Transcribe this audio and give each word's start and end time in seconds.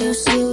you 0.00 0.14
see 0.14 0.47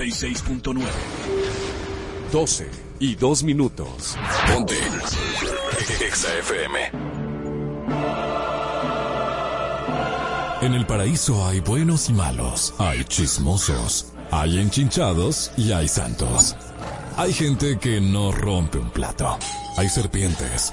96.9. 0.00 0.80
12 2.32 2.70
y 3.00 3.16
2 3.16 3.42
minutos. 3.42 4.16
Ponte. 4.50 4.74
Exa 6.00 6.38
FM. 6.38 6.78
En 10.62 10.72
el 10.72 10.86
paraíso 10.86 11.46
hay 11.46 11.60
buenos 11.60 12.08
y 12.08 12.14
malos, 12.14 12.72
hay 12.78 13.04
chismosos, 13.04 14.12
hay 14.30 14.58
enchinchados 14.58 15.52
y 15.58 15.72
hay 15.72 15.86
santos. 15.86 16.56
Hay 17.18 17.34
gente 17.34 17.78
que 17.78 18.00
no 18.00 18.32
rompe 18.32 18.78
un 18.78 18.88
plato. 18.88 19.38
Hay 19.76 19.90
serpientes. 19.90 20.72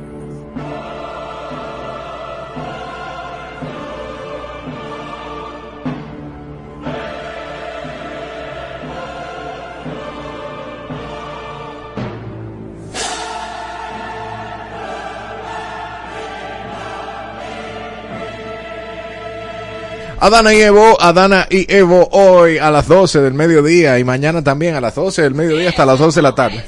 Adana 20.21 20.53
y 20.53 20.61
Evo, 20.61 21.01
Adana 21.01 21.47
y 21.49 21.65
Evo 21.73 22.07
hoy 22.11 22.59
a 22.59 22.69
las 22.69 22.87
12 22.87 23.21
del 23.21 23.33
mediodía 23.33 23.97
y 23.97 24.03
mañana 24.03 24.43
también 24.43 24.75
a 24.75 24.81
las 24.81 24.93
12 24.93 25.23
del 25.23 25.33
mediodía 25.33 25.69
hasta 25.69 25.83
las 25.83 25.97
12 25.97 26.19
de 26.19 26.21
la 26.21 26.35
tarde. 26.35 26.63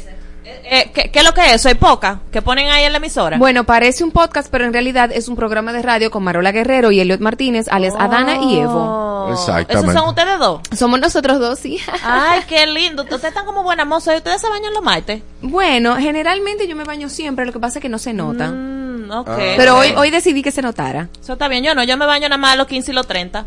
Eh, 0.45 0.89
¿qué, 0.91 1.11
qué 1.11 1.19
es 1.19 1.25
lo 1.25 1.35
que 1.35 1.53
es? 1.53 1.61
¿Soy 1.61 1.75
poca? 1.75 2.21
¿Que 2.31 2.41
ponen 2.41 2.71
ahí 2.71 2.83
en 2.85 2.91
la 2.91 2.97
emisora? 2.97 3.37
Bueno, 3.37 3.63
parece 3.63 4.03
un 4.03 4.09
podcast, 4.09 4.47
pero 4.49 4.65
en 4.65 4.73
realidad 4.73 5.11
es 5.13 5.27
un 5.27 5.35
programa 5.35 5.71
de 5.71 5.83
radio 5.83 6.09
con 6.09 6.23
Marola 6.23 6.51
Guerrero 6.51 6.91
y 6.91 6.99
Elliot 6.99 7.19
Martínez, 7.19 7.67
alias 7.69 7.93
Adana 7.99 8.37
y 8.41 8.57
Evo. 8.57 8.73
Oh. 8.73 9.13
Exactamente. 9.31 9.73
¿Esos 9.73 9.93
son 9.93 10.09
ustedes 10.09 10.39
dos? 10.39 10.61
Somos 10.75 10.99
nosotros 10.99 11.39
dos, 11.39 11.59
sí. 11.59 11.79
Ay, 12.03 12.41
qué 12.47 12.65
lindo. 12.67 13.03
Ustedes 13.03 13.25
están 13.25 13.45
como 13.45 13.61
buena 13.61 13.85
moza 13.85 14.15
y 14.15 14.17
ustedes 14.17 14.41
se 14.41 14.49
bañan 14.49 14.73
los 14.73 14.81
martes. 14.83 15.21
bueno, 15.41 15.95
generalmente 15.97 16.67
yo 16.67 16.75
me 16.75 16.85
baño 16.85 17.07
siempre, 17.07 17.45
lo 17.45 17.53
que 17.53 17.59
pasa 17.59 17.77
es 17.77 17.83
que 17.83 17.89
no 17.89 17.99
se 17.99 18.13
nota. 18.13 18.47
Mm, 18.49 18.72
ok. 19.21 19.37
Pero 19.57 19.77
hoy, 19.77 19.93
hoy 19.97 20.09
decidí 20.11 20.41
que 20.41 20.51
se 20.51 20.61
notara. 20.61 21.09
Eso 21.21 21.33
está 21.33 21.47
bien. 21.47 21.63
Yo 21.63 21.73
no, 21.75 21.83
yo 21.83 21.97
me 21.97 22.05
baño 22.05 22.29
nada 22.29 22.37
más 22.37 22.53
a 22.53 22.55
los 22.55 22.67
15 22.67 22.91
y 22.91 22.93
los 22.93 23.07
30. 23.07 23.45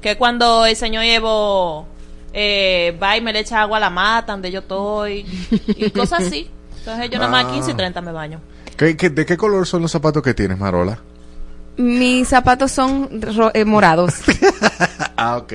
Que 0.00 0.16
cuando 0.16 0.66
el 0.66 0.76
señor 0.76 1.04
Evo 1.04 1.86
eh, 2.32 2.96
va 3.02 3.16
y 3.16 3.20
me 3.20 3.32
le 3.32 3.40
echa 3.40 3.62
agua 3.62 3.78
a 3.78 3.80
la 3.80 3.90
mata 3.90 4.32
donde 4.32 4.50
yo 4.50 4.60
estoy. 4.60 5.26
Y 5.66 5.90
cosas 5.94 6.24
así. 6.26 6.50
Entonces 6.78 7.10
yo 7.10 7.18
nada 7.18 7.30
más 7.30 7.46
a 7.46 7.50
15 7.52 7.70
y 7.70 7.74
30 7.74 8.00
me 8.02 8.12
baño. 8.12 8.40
¿Qué, 8.76 8.96
qué, 8.96 9.08
de 9.10 9.24
qué 9.26 9.36
color 9.36 9.66
son 9.66 9.82
los 9.82 9.90
zapatos 9.90 10.22
que 10.22 10.34
tienes, 10.34 10.58
Marola? 10.58 10.98
Mis 11.78 12.28
zapatos 12.28 12.72
son 12.72 13.20
ro- 13.20 13.50
eh, 13.54 13.64
morados. 13.64 14.14
ah, 15.16 15.36
ok. 15.38 15.52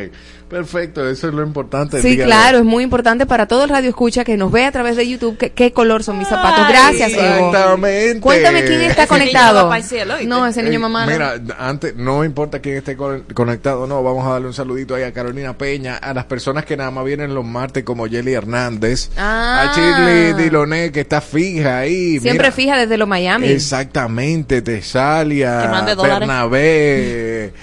Perfecto, 0.52 1.08
eso 1.10 1.30
es 1.30 1.34
lo 1.34 1.44
importante. 1.44 2.02
Sí, 2.02 2.18
claro, 2.18 2.58
es 2.58 2.66
muy 2.66 2.84
importante 2.84 3.26
para 3.26 3.48
todo 3.48 3.64
el 3.64 3.70
radio 3.70 3.88
escucha 3.90 4.26
que 4.26 4.36
nos 4.36 4.52
ve 4.52 4.66
a 4.66 4.72
través 4.74 4.98
de 4.98 5.08
YouTube 5.08 5.38
que- 5.38 5.52
qué 5.52 5.72
color 5.72 6.04
son 6.04 6.18
mis 6.20 6.28
zapatos. 6.28 6.66
Ay, 6.68 6.74
Gracias, 6.74 7.12
Evo. 7.14 7.48
Exactamente. 7.48 8.20
Cuéntame 8.20 8.66
quién 8.66 8.82
está 8.82 9.04
Ese 9.04 9.14
niño 9.14 9.20
conectado. 9.32 9.70
no, 10.28 10.46
ese 10.46 10.62
niño 10.64 10.76
Eh, 10.76 10.80
mamá. 10.80 11.06
no. 11.06 11.12
Mira, 11.14 11.36
antes, 11.58 11.96
no 11.96 12.26
importa 12.26 12.60
quién 12.60 12.76
esté 12.76 12.98
con- 12.98 13.22
conectado, 13.34 13.88
no, 13.88 14.04
vamos 14.04 14.28
a 14.28 14.32
darle 14.32 14.48
un 14.48 14.54
saludito 14.54 14.94
ahí 14.94 15.04
a 15.04 15.14
Carolina 15.14 15.58
Peña, 15.58 15.96
a 15.96 16.14
las 16.14 16.26
personas 16.26 16.66
que 16.66 16.76
nada 16.76 16.92
más 16.92 17.06
vienen 17.06 17.34
los 17.34 17.46
martes 17.46 17.86
como 17.86 18.06
Jelly 18.08 18.34
Hernández, 18.34 19.10
Ah. 19.18 19.72
a 19.72 19.74
Shirley 19.74 20.34
Diloné 20.44 20.92
que 20.92 21.00
está 21.00 21.22
fija 21.22 21.80
ahí. 21.80 22.20
Siempre 22.20 22.48
mira. 22.48 22.52
fija 22.52 22.78
desde 22.78 22.98
los 22.98 23.08
Miami. 23.08 23.48
Exactamente, 23.48 24.62
Tesalia. 24.62 25.72
Bernabé, 25.96 27.54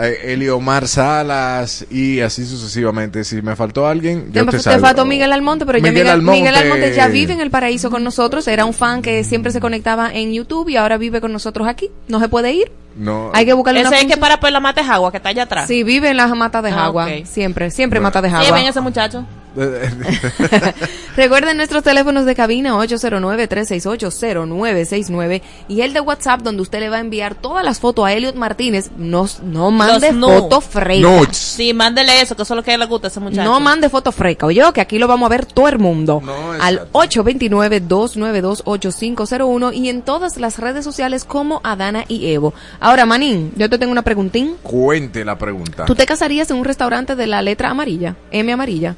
eh, 0.00 0.32
Eliomar 0.32 0.88
Salas 0.88 1.86
y 1.90 2.20
así 2.20 2.44
sucesivamente. 2.46 3.24
Si 3.24 3.40
me 3.42 3.54
faltó 3.56 3.86
alguien, 3.86 4.32
yo 4.32 4.44
Te, 4.46 4.58
te, 4.58 4.62
te 4.62 4.78
faltó 4.78 5.04
Miguel 5.04 5.32
Almonte, 5.32 5.64
pero 5.66 5.78
ya 5.78 5.84
Miguel 5.90 6.08
Almonte. 6.08 6.40
Miguel 6.40 6.54
Almonte 6.56 6.94
ya 6.94 7.08
vive 7.08 7.32
en 7.34 7.40
el 7.40 7.50
paraíso 7.50 7.90
con 7.90 8.02
nosotros. 8.04 8.46
Era 8.48 8.64
un 8.64 8.72
fan 8.74 9.02
que 9.02 9.24
siempre 9.24 9.52
se 9.52 9.60
conectaba 9.60 10.12
en 10.12 10.32
YouTube 10.32 10.68
y 10.68 10.76
ahora 10.76 10.96
vive 10.98 11.20
con 11.20 11.32
nosotros 11.32 11.68
aquí. 11.68 11.90
No 12.08 12.20
se 12.20 12.28
puede 12.28 12.52
ir. 12.52 12.70
No, 12.96 13.30
Hay 13.34 13.44
que 13.44 13.52
buscarle 13.52 13.80
una 13.80 13.90
Ese 13.90 13.96
es 13.96 14.02
el 14.02 14.06
que 14.08 14.14
función. 14.14 14.20
para 14.20 14.40
por 14.40 14.50
la 14.50 14.60
mata 14.60 14.82
de 14.82 14.88
agua 14.88 15.10
que 15.10 15.18
está 15.18 15.28
allá 15.28 15.42
atrás. 15.42 15.68
Sí, 15.68 15.82
vive 15.82 16.08
en 16.10 16.16
las 16.16 16.34
matas 16.34 16.62
de 16.62 16.70
Ah, 16.70 16.86
agua. 16.86 17.08
Siempre, 17.24 17.70
siempre 17.70 17.98
Bueno. 18.00 18.06
mata 18.08 18.22
de 18.22 18.30
Sí, 18.30 18.34
agua. 18.34 18.56
ven 18.58 18.66
ese 18.68 18.80
muchacho. 18.80 19.26
Recuerden 21.16 21.56
nuestros 21.56 21.82
teléfonos 21.82 22.26
de 22.26 22.34
cabina 22.34 22.74
809-368-0969 22.76 25.40
y 25.68 25.80
el 25.80 25.94
de 25.94 26.00
WhatsApp 26.00 26.42
donde 26.42 26.60
usted 26.62 26.80
le 26.80 26.90
va 26.90 26.98
a 26.98 27.00
enviar 27.00 27.34
todas 27.34 27.64
las 27.64 27.80
fotos 27.80 28.04
a 28.06 28.12
Elliot 28.12 28.34
Martínez. 28.34 28.90
No, 28.96 29.26
no 29.42 29.70
mande 29.70 30.12
nudes. 30.12 30.40
fotos 30.40 30.64
frecas. 30.64 31.36
Sí, 31.36 31.72
mándele 31.72 32.20
eso, 32.20 32.36
que 32.36 32.42
eso 32.42 32.52
es 32.54 32.56
lo 32.56 32.62
que 32.62 32.76
le 32.76 32.84
gusta 32.86 33.06
a 33.06 33.10
ese 33.10 33.20
muchacho. 33.20 33.44
No 33.44 33.58
mande 33.60 33.88
fotos 33.88 34.14
frecas, 34.14 34.48
oye, 34.48 34.62
que 34.74 34.80
aquí 34.80 34.98
lo 34.98 35.06
vamos 35.08 35.26
a 35.26 35.30
ver 35.30 35.46
todo 35.46 35.68
el 35.68 35.78
mundo. 35.78 36.20
No, 36.24 36.52
Al 36.52 36.74
exacto. 36.74 36.98
829-292-8501 37.00 39.74
y 39.74 39.88
en 39.88 40.02
todas 40.02 40.36
las 40.36 40.58
redes 40.58 40.84
sociales 40.84 41.24
como 41.24 41.60
Adana 41.64 42.04
y 42.08 42.30
Evo. 42.32 42.52
Ahora, 42.80 43.06
Manín, 43.06 43.52
yo 43.56 43.70
te 43.70 43.78
tengo 43.78 43.92
una 43.92 44.02
preguntín. 44.02 44.56
Cuente 44.62 45.24
la 45.24 45.38
pregunta. 45.38 45.84
¿Tú 45.86 45.94
te 45.94 46.04
casarías 46.04 46.50
en 46.50 46.56
un 46.58 46.64
restaurante 46.64 47.14
de 47.16 47.26
la 47.26 47.40
letra 47.42 47.70
amarilla? 47.70 48.16
M 48.30 48.52
amarilla. 48.52 48.96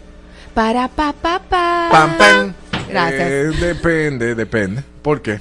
Para 0.55 0.89
pa 0.89 1.12
pa 1.12 1.39
pa. 1.39 1.89
Pam, 1.91 2.19
pam. 2.19 2.55
Gracias. 2.89 3.21
Eh, 3.21 3.50
depende, 3.61 4.35
depende. 4.35 4.83
¿Por 5.03 5.23
qué? 5.23 5.41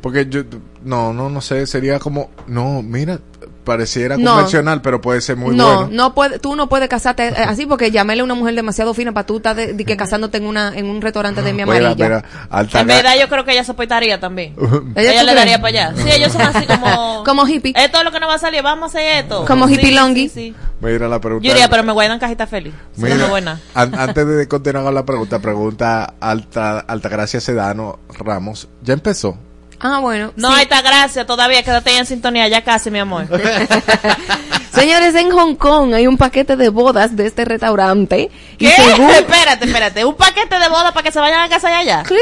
Porque 0.00 0.26
yo, 0.28 0.42
no, 0.82 1.12
no, 1.12 1.28
no 1.28 1.40
sé, 1.40 1.66
sería 1.66 1.98
como, 1.98 2.30
no, 2.46 2.82
mira, 2.82 3.18
pareciera 3.66 4.16
No. 4.16 4.30
convencional, 4.32 4.80
pero 4.80 5.02
puede 5.02 5.20
ser 5.20 5.36
muy 5.36 5.54
no, 5.54 5.66
bueno. 5.82 5.88
no 5.92 6.14
puede, 6.14 6.38
tú 6.38 6.56
no 6.56 6.70
puedes 6.70 6.88
casarte 6.88 7.28
eh, 7.28 7.34
así 7.36 7.66
porque 7.66 7.90
llaméle 7.90 8.22
a 8.22 8.24
una 8.24 8.34
mujer 8.34 8.54
demasiado 8.54 8.94
fina 8.94 9.12
para 9.12 9.26
tú 9.26 9.36
estar 9.36 9.54
de, 9.54 9.74
de 9.74 9.84
que 9.84 9.96
casándote 9.98 10.38
en 10.38 10.46
una 10.46 10.72
en 10.74 10.86
un 10.86 11.02
restaurante 11.02 11.42
de 11.42 11.52
mi 11.52 11.60
amarilla. 11.62 11.94
mira, 11.94 12.24
En 12.72 12.86
verdad 12.86 13.14
yo 13.20 13.28
creo 13.28 13.44
que 13.44 13.52
ella 13.52 13.64
soportaría 13.64 14.18
también. 14.18 14.54
¿Ella 14.94 15.10
le 15.12 15.32
crees? 15.32 15.34
daría 15.36 15.60
para 15.60 15.68
allá. 15.90 15.94
Sí, 16.02 16.08
ellos 16.10 16.32
son 16.32 16.42
así 16.42 16.64
como... 16.66 17.22
Como 17.26 17.46
hippie. 17.46 17.74
Esto 17.76 17.98
es 17.98 18.04
lo 18.04 18.12
que 18.12 18.20
nos 18.20 18.30
va 18.30 18.34
a 18.34 18.38
salir, 18.38 18.62
vamos 18.62 18.84
a 18.94 18.98
hacer 18.98 19.24
esto. 19.24 19.44
Como 19.44 19.66
Sí, 19.66 19.74
hippie 19.74 19.92
longi. 19.92 20.28
Sí, 20.28 20.34
sí. 20.52 20.54
Mira 20.80 21.08
la 21.08 21.20
pregunta. 21.20 21.44
Yo 21.46 21.52
diría, 21.52 21.68
pero 21.68 21.82
me 21.82 21.92
guardan 21.92 22.18
cajita 22.20 22.46
feliz. 22.46 22.72
Mira, 22.96 23.16
no 23.16 23.28
buena. 23.28 23.58
an- 23.74 23.94
antes 23.94 24.26
de 24.26 24.46
continuar 24.46 24.84
con 24.84 24.94
la 24.94 25.04
pregunta, 25.04 25.40
pregunta 25.40 26.14
Alta, 26.20 26.78
Altagracia 26.80 27.40
Sedano 27.40 27.98
Ramos. 28.18 28.68
¿Ya 28.82 28.92
empezó? 28.94 29.36
Ah, 29.80 29.98
bueno. 30.00 30.32
No, 30.36 30.54
sí. 30.54 30.62
está, 30.62 30.80
gracias. 30.82 31.26
Todavía 31.26 31.62
quédate 31.62 31.96
en 31.96 32.06
sintonía, 32.06 32.48
ya 32.48 32.62
casi, 32.64 32.90
mi 32.90 32.98
amor. 32.98 33.26
Señores, 34.72 35.14
en 35.14 35.30
Hong 35.30 35.54
Kong 35.54 35.94
hay 35.94 36.06
un 36.06 36.16
paquete 36.18 36.56
de 36.56 36.68
bodas 36.68 37.16
de 37.16 37.26
este 37.26 37.44
restaurante. 37.44 38.30
Y 38.58 38.66
¿Qué? 38.66 38.72
según... 38.72 39.10
espérate, 39.10 39.64
espérate. 39.66 40.04
¿Un 40.04 40.14
paquete 40.16 40.58
de 40.58 40.68
boda 40.68 40.92
para 40.92 41.02
que 41.02 41.12
se 41.12 41.18
vayan 41.20 41.40
a 41.40 41.48
casa 41.48 41.68
de 41.68 41.74
allá? 41.74 42.02
¡Claro! 42.02 42.20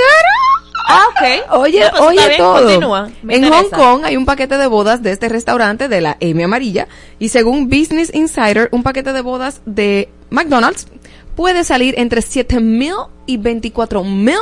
Ah, 0.87 1.03
ok. 1.11 1.53
Oye, 1.61 1.81
No, 1.85 1.91
pues 1.91 2.03
oye 2.03 2.37
todo. 2.37 2.63
continúa. 2.63 3.09
En 3.23 3.45
interesa. 3.45 3.57
Hong 3.57 3.71
Kong 3.71 4.05
hay 4.05 4.17
un 4.17 4.27
paquete 4.27 4.59
de 4.59 4.67
bodas 4.67 5.03
de 5.03 5.13
este 5.13 5.29
restaurante 5.29 5.89
de 5.89 6.01
la 6.01 6.17
M 6.21 6.45
amarilla 6.45 6.89
y 7.19 7.31
según 7.31 7.69
Business 7.69 8.15
Insider, 8.15 8.69
un 8.71 8.83
paquete 8.83 9.13
de 9.13 9.23
bodas 9.23 9.63
de 9.65 10.11
McDonald's 10.31 10.87
puede 11.37 11.65
salir 11.65 11.95
entre 11.99 12.21
7 12.23 12.61
mil 12.61 12.95
y 13.27 13.39
24 13.39 14.05
mil 14.05 14.37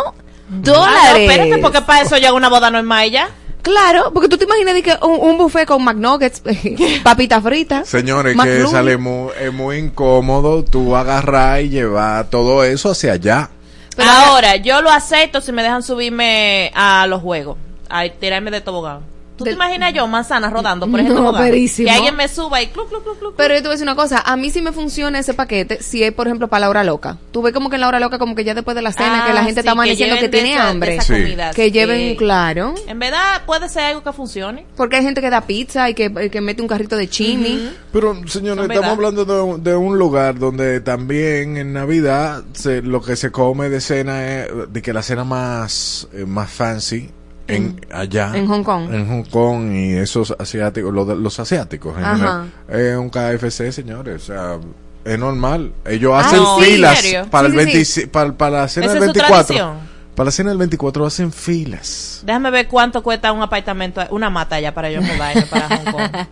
Ah, 0.50 0.54
no, 0.54 0.72
dólares. 0.72 1.30
espérate, 1.30 1.58
porque 1.58 1.82
para 1.82 2.02
eso 2.02 2.16
yo 2.18 2.28
hago 2.28 2.36
una 2.36 2.48
boda 2.48 2.70
normal 2.70 3.10
ya. 3.10 3.28
Claro, 3.62 4.10
porque 4.12 4.28
tú 4.28 4.36
te 4.36 4.44
imaginas 4.44 4.74
que 4.82 4.96
un, 5.06 5.20
un 5.20 5.38
buffet 5.38 5.66
con 5.66 5.84
McNuggets, 5.84 6.42
papitas 7.04 7.42
fritas. 7.42 7.88
Señores, 7.88 8.36
que 8.36 8.66
sale 8.66 8.96
muy, 8.96 9.30
es 9.40 9.52
muy 9.52 9.78
incómodo 9.78 10.64
tú 10.64 10.96
agarrar 10.96 11.62
y 11.62 11.68
llevar 11.68 12.28
todo 12.28 12.64
eso 12.64 12.90
hacia 12.90 13.12
allá. 13.12 13.50
Pero 13.94 14.10
Ahora, 14.10 14.56
yo 14.56 14.82
lo 14.82 14.90
acepto 14.90 15.40
si 15.40 15.52
me 15.52 15.62
dejan 15.62 15.82
subirme 15.82 16.72
a 16.74 17.06
los 17.06 17.22
juegos. 17.22 17.56
A 17.88 18.08
tirarme 18.08 18.50
de 18.50 18.62
tobogán. 18.62 19.11
¿Tú 19.42 19.44
Del- 19.46 19.54
te 19.58 19.64
imaginas 19.64 19.92
yo, 19.94 20.06
manzana, 20.06 20.48
rodando 20.50 20.88
por 20.90 21.00
ese 21.00 21.10
No. 21.10 21.32
Que 21.32 21.90
alguien 21.90 22.16
me 22.16 22.28
suba 22.28 22.62
y 22.62 22.68
cluc, 22.68 22.88
cluc, 22.88 23.02
cluc, 23.04 23.18
cluc. 23.18 23.34
Pero 23.36 23.54
yo 23.54 23.58
te 23.60 23.62
voy 23.68 23.70
a 23.70 23.72
decir 23.72 23.84
una 23.86 23.94
cosa, 23.96 24.22
a 24.24 24.36
mí 24.36 24.50
sí 24.50 24.62
me 24.62 24.72
funciona 24.72 25.18
ese 25.18 25.34
paquete 25.34 25.82
si 25.82 26.02
es, 26.02 26.12
por 26.12 26.26
ejemplo, 26.26 26.48
para 26.48 26.60
la 26.62 26.68
hora 26.70 26.84
loca. 26.84 27.18
Tú 27.32 27.42
ves 27.42 27.52
como 27.52 27.68
que 27.70 27.76
en 27.76 27.80
la 27.82 27.88
hora 27.88 28.00
loca, 28.00 28.18
como 28.18 28.34
que 28.34 28.44
ya 28.44 28.54
después 28.54 28.74
de 28.74 28.82
la 28.82 28.92
cena, 28.92 29.24
Ah, 29.24 29.26
que 29.26 29.32
la 29.32 29.40
gente 29.44 29.54
sí, 29.54 29.58
está 29.60 29.72
amaneciendo 29.72 30.16
que, 30.16 30.28
tiene 30.28 30.54
esa- 30.54 30.68
hambre. 30.68 30.94
esa 30.96 31.02
Sí. 31.02 31.12
comida, 31.22 31.50
Que 31.52 31.70
lleven, 31.70 32.16
claro. 32.16 32.74
En 32.86 32.98
verdad, 32.98 33.42
puede 33.46 33.68
ser 33.68 33.82
algo 33.84 34.02
que 34.02 34.12
funcione. 34.12 34.66
Porque 34.76 34.96
hay 34.96 35.02
gente 35.02 35.20
que 35.20 35.30
da 35.30 35.40
pizza 35.42 35.88
y 35.90 35.94
que, 35.94 36.30
que 36.30 36.40
mete 36.40 36.62
un 36.62 36.68
carrito 36.68 36.96
de 36.96 37.08
chimi. 37.08 37.70
Pero, 37.92 38.14
señores, 38.28 38.62
estamos 38.64 38.68
verdad. 38.68 38.90
hablando 38.90 39.24
de, 39.24 39.40
un- 39.42 39.62
de 39.62 39.74
un 39.76 39.98
lugar 39.98 40.38
donde 40.38 40.80
también 40.80 41.56
en 41.56 41.72
Navidad 41.72 42.42
se, 42.52 42.82
lo 42.82 43.00
que 43.02 43.16
se 43.16 43.30
come 43.30 43.68
de 43.68 43.80
cena 43.80 44.24
es 44.44 44.48
de 44.72 44.82
que 44.82 44.92
la 44.92 45.02
cena 45.02 45.24
más, 45.24 46.08
eh, 46.12 46.24
más 46.26 46.50
fancy 46.50 47.10
en, 47.48 47.80
allá. 47.92 48.32
en 48.34 48.46
Hong 48.46 48.62
Kong. 48.62 48.92
En 48.92 49.08
Hong 49.08 49.24
Kong 49.24 49.72
y 49.72 49.92
esos 49.94 50.34
asiáticos, 50.38 50.92
los, 50.92 51.06
los 51.18 51.38
asiáticos 51.40 51.96
en 51.98 52.04
general, 52.04 52.52
es 52.68 52.96
un 52.96 53.10
KFC, 53.10 53.72
señores. 53.72 54.22
O 54.22 54.26
sea, 54.26 54.58
es 55.04 55.18
normal. 55.18 55.72
Ellos 55.84 56.12
Ah, 56.14 56.20
hacen 56.20 56.38
sí, 56.38 56.64
¿en 56.64 56.64
filas 56.74 57.04
para, 57.30 57.48
Sí, 57.48 57.54
el 57.54 57.60
sí, 57.60 57.66
25 57.66 58.12
para, 58.12 58.32
para 58.32 58.60
la 58.62 58.68
cena 58.68 58.86
del 58.88 58.96
es 58.96 58.98
su 59.00 59.12
24. 59.12 59.44
tradición. 59.46 59.92
Para 60.14 60.24
la 60.26 60.30
cena 60.30 60.48
del 60.50 60.58
24 60.58 61.06
hacen 61.06 61.32
filas. 61.32 62.22
Déjame 62.24 62.50
ver 62.50 62.68
cuánto 62.68 63.02
cuesta 63.02 63.32
un 63.32 63.42
apartamento, 63.42 64.02
una 64.10 64.28
mata 64.30 64.56
allá 64.56 64.74
para 64.74 64.90
yo 64.90 65.00
mudarme 65.00 65.42
para 65.42 65.68
Hong 65.68 65.92
Kong. 65.92 66.10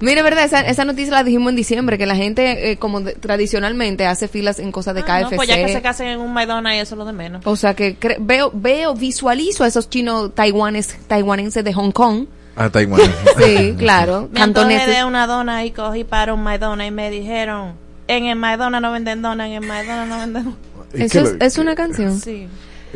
Mire, 0.00 0.22
verdad, 0.22 0.44
esa, 0.44 0.60
esa 0.60 0.84
noticia 0.84 1.12
la 1.12 1.24
dijimos 1.24 1.50
en 1.50 1.56
diciembre, 1.56 1.98
que 1.98 2.06
la 2.06 2.16
gente, 2.16 2.70
eh, 2.72 2.76
como 2.76 3.00
de- 3.00 3.14
tradicionalmente, 3.14 4.06
hace 4.06 4.28
filas 4.28 4.58
en 4.58 4.72
cosas 4.72 4.94
de 4.94 5.00
Ah, 5.02 5.04
KFC. 5.04 5.30
no, 5.30 5.36
pues 5.36 5.48
ya 5.48 5.56
que 5.56 5.68
se 5.72 5.82
casen 5.82 6.08
en 6.08 6.20
un 6.20 6.32
McDonald's 6.32 6.78
y 6.78 6.80
eso 6.80 6.94
es 6.94 6.98
lo 6.98 7.04
de 7.04 7.12
menos. 7.12 7.42
O 7.46 7.56
sea 7.56 7.74
que 7.74 7.98
cre- 7.98 8.16
veo, 8.20 8.50
veo, 8.54 8.94
visualizo 8.94 9.64
a 9.64 9.66
esos 9.68 9.88
chinos 9.90 10.34
taiwanes, 10.34 10.96
taiwanenses 11.06 11.64
de 11.64 11.72
Hong 11.72 11.92
Kong. 11.92 12.26
A 12.56 12.70
Taiwán. 12.70 13.00
Sí, 13.38 13.74
claro. 13.78 14.28
Me 14.32 14.38
Cantoneses. 14.40 14.94
de 14.96 15.04
una 15.04 15.26
dona 15.26 15.64
y 15.64 15.70
cogí 15.72 16.04
para 16.04 16.34
un 16.34 16.42
McDonald's 16.42 16.88
y 16.88 16.90
me 16.94 17.10
dijeron, 17.10 17.72
en 18.06 18.26
el 18.26 18.36
McDonald's 18.36 18.82
no 18.82 18.92
venden 18.92 19.22
dona, 19.22 19.46
en 19.48 19.54
el 19.62 19.68
McDonald's 19.68 20.08
no 20.08 20.18
venden 20.18 20.56
¿Y 20.94 21.02
Eso 21.02 21.20
es, 21.20 21.32
lo- 21.32 21.44
es 21.44 21.58
una 21.58 21.74
canción. 21.74 22.20
Sí. 22.20 22.46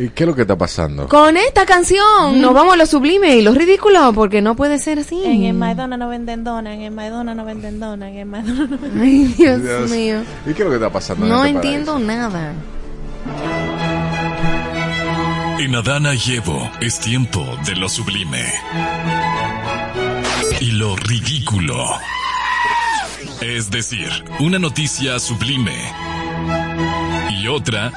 ¿Y 0.01 0.11
qué 0.11 0.23
es 0.23 0.29
lo 0.29 0.35
que 0.37 0.43
está 0.43 0.57
pasando? 0.57 1.09
Con 1.09 1.37
esta 1.37 1.67
canción 1.67 2.41
nos 2.41 2.55
vamos 2.55 2.75
a 2.75 2.77
lo 2.77 2.87
sublime 2.87 3.37
y 3.37 3.43
lo 3.43 3.53
ridículo, 3.53 4.13
porque 4.13 4.41
no 4.41 4.55
puede 4.55 4.79
ser 4.79 5.01
así. 5.01 5.21
En 5.25 5.43
el 5.43 5.55
McDonald's 5.55 5.99
no 5.99 6.09
venden 6.09 6.45
dona, 6.45 6.73
en 6.73 6.83
el 6.83 6.93
McDonald's 6.93 7.37
no 7.37 7.45
venden 7.45 7.81
dona, 7.81 8.09
en 8.09 8.17
el 8.19 8.27
McDonald's 8.27 8.71
no 8.71 8.79
venden 8.79 9.03
Ay, 9.03 9.25
Dios, 9.37 9.61
Dios. 9.63 9.91
mío. 9.91 10.21
¿Y 10.47 10.55
qué 10.55 10.63
es 10.63 10.67
lo 10.67 10.69
que 10.71 10.77
está 10.77 10.93
pasando? 10.93 11.25
en 11.27 11.31
No 11.33 11.45
este 11.45 11.57
entiendo 11.57 11.99
nada. 11.99 12.53
En 15.59 15.75
Adana 15.75 16.15
y 16.15 16.35
Evo 16.37 16.71
es 16.81 17.01
tiempo 17.01 17.45
de 17.67 17.75
lo 17.75 17.89
sublime. 17.89 18.45
Y 20.61 20.71
lo 20.73 20.95
ridículo. 20.95 21.85
Es 23.41 23.69
decir, 23.71 24.09
una 24.39 24.61
noticia 24.61 25.19
sublime. 25.19 25.75
Y 27.41 27.49
otra... 27.49 27.93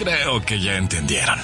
Creo 0.00 0.40
que 0.46 0.58
ya 0.58 0.76
entendieron. 0.78 1.38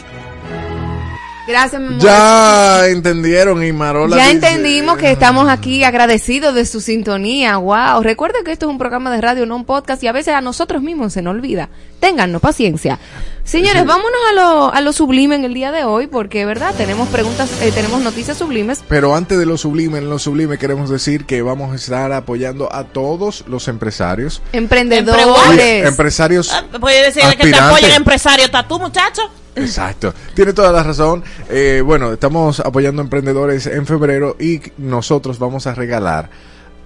Gracias, 1.47 1.79
mi 1.81 1.89
amor. 1.89 2.01
Ya 2.01 2.87
entendieron 2.89 3.63
y 3.63 3.71
Marola 3.71 4.17
Ya 4.17 4.23
dice- 4.25 4.35
entendimos 4.35 4.97
que 4.97 5.13
estamos 5.13 5.47
aquí 5.49 5.85
agradecidos 5.85 6.55
de 6.55 6.65
su 6.65 6.81
sintonía. 6.81 7.59
Wow. 7.59 8.03
Recuerden 8.03 8.45
que 8.45 8.53
esto 8.53 8.65
es 8.67 8.71
un 8.71 8.79
programa 8.79 9.13
de 9.15 9.21
radio, 9.21 9.45
no 9.45 9.57
un 9.57 9.67
podcast, 9.67 10.03
y 10.03 10.09
a 10.09 10.13
veces 10.13 10.33
a 10.35 10.41
nosotros 10.41 10.83
mismos 10.83 11.13
se 11.13 11.21
nos 11.23 11.35
olvida. 11.35 11.69
Téngannos 12.01 12.41
paciencia. 12.41 12.99
Señores, 13.47 13.87
vámonos 13.87 14.19
a 14.29 14.33
lo, 14.35 14.75
a 14.75 14.81
lo 14.81 14.93
sublime 14.93 15.37
en 15.37 15.45
el 15.45 15.55
día 15.55 15.71
de 15.71 15.85
hoy, 15.85 16.09
porque, 16.09 16.45
¿verdad? 16.45 16.75
Tenemos 16.77 17.09
preguntas, 17.09 17.49
eh, 17.63 17.71
tenemos 17.73 18.01
noticias 18.03 18.37
sublimes. 18.37 18.83
Pero 18.89 19.15
antes 19.15 19.39
de 19.39 19.47
lo 19.47 19.57
sublime, 19.57 19.99
en 19.99 20.11
lo 20.11 20.19
sublime 20.19 20.59
queremos 20.59 20.91
decir 20.91 21.27
que 21.27 21.43
vamos 21.43 21.71
a 21.73 21.77
estar 21.77 22.13
apoyando 22.13 22.69
a 22.75 22.83
todos 22.85 23.45
los 23.47 23.69
empresarios. 23.69 24.43
Emprendedores. 24.53 25.87
Empresarios 25.87 26.51
Ah, 26.53 26.65
Puede 26.81 27.05
decirle 27.05 27.37
que 27.37 27.51
te 27.53 27.57
apoyen 27.57 27.93
empresario, 27.93 28.45
¿está 28.47 28.67
tú, 28.67 28.81
muchacho? 28.81 29.23
Exacto, 29.55 30.13
tiene 30.35 30.53
toda 30.53 30.73
la 30.73 30.83
razón. 30.83 31.23
Eh, 31.49 31.83
bueno, 31.87 32.13
estamos 32.13 32.59
apoyando 32.61 33.01
emprendedores 33.01 33.67
en 33.69 33.87
febrero 33.87 34.37
y 34.41 34.61
nosotros 34.77 35.39
vamos 35.39 35.69
a 35.69 35.75
regalar 35.75 36.29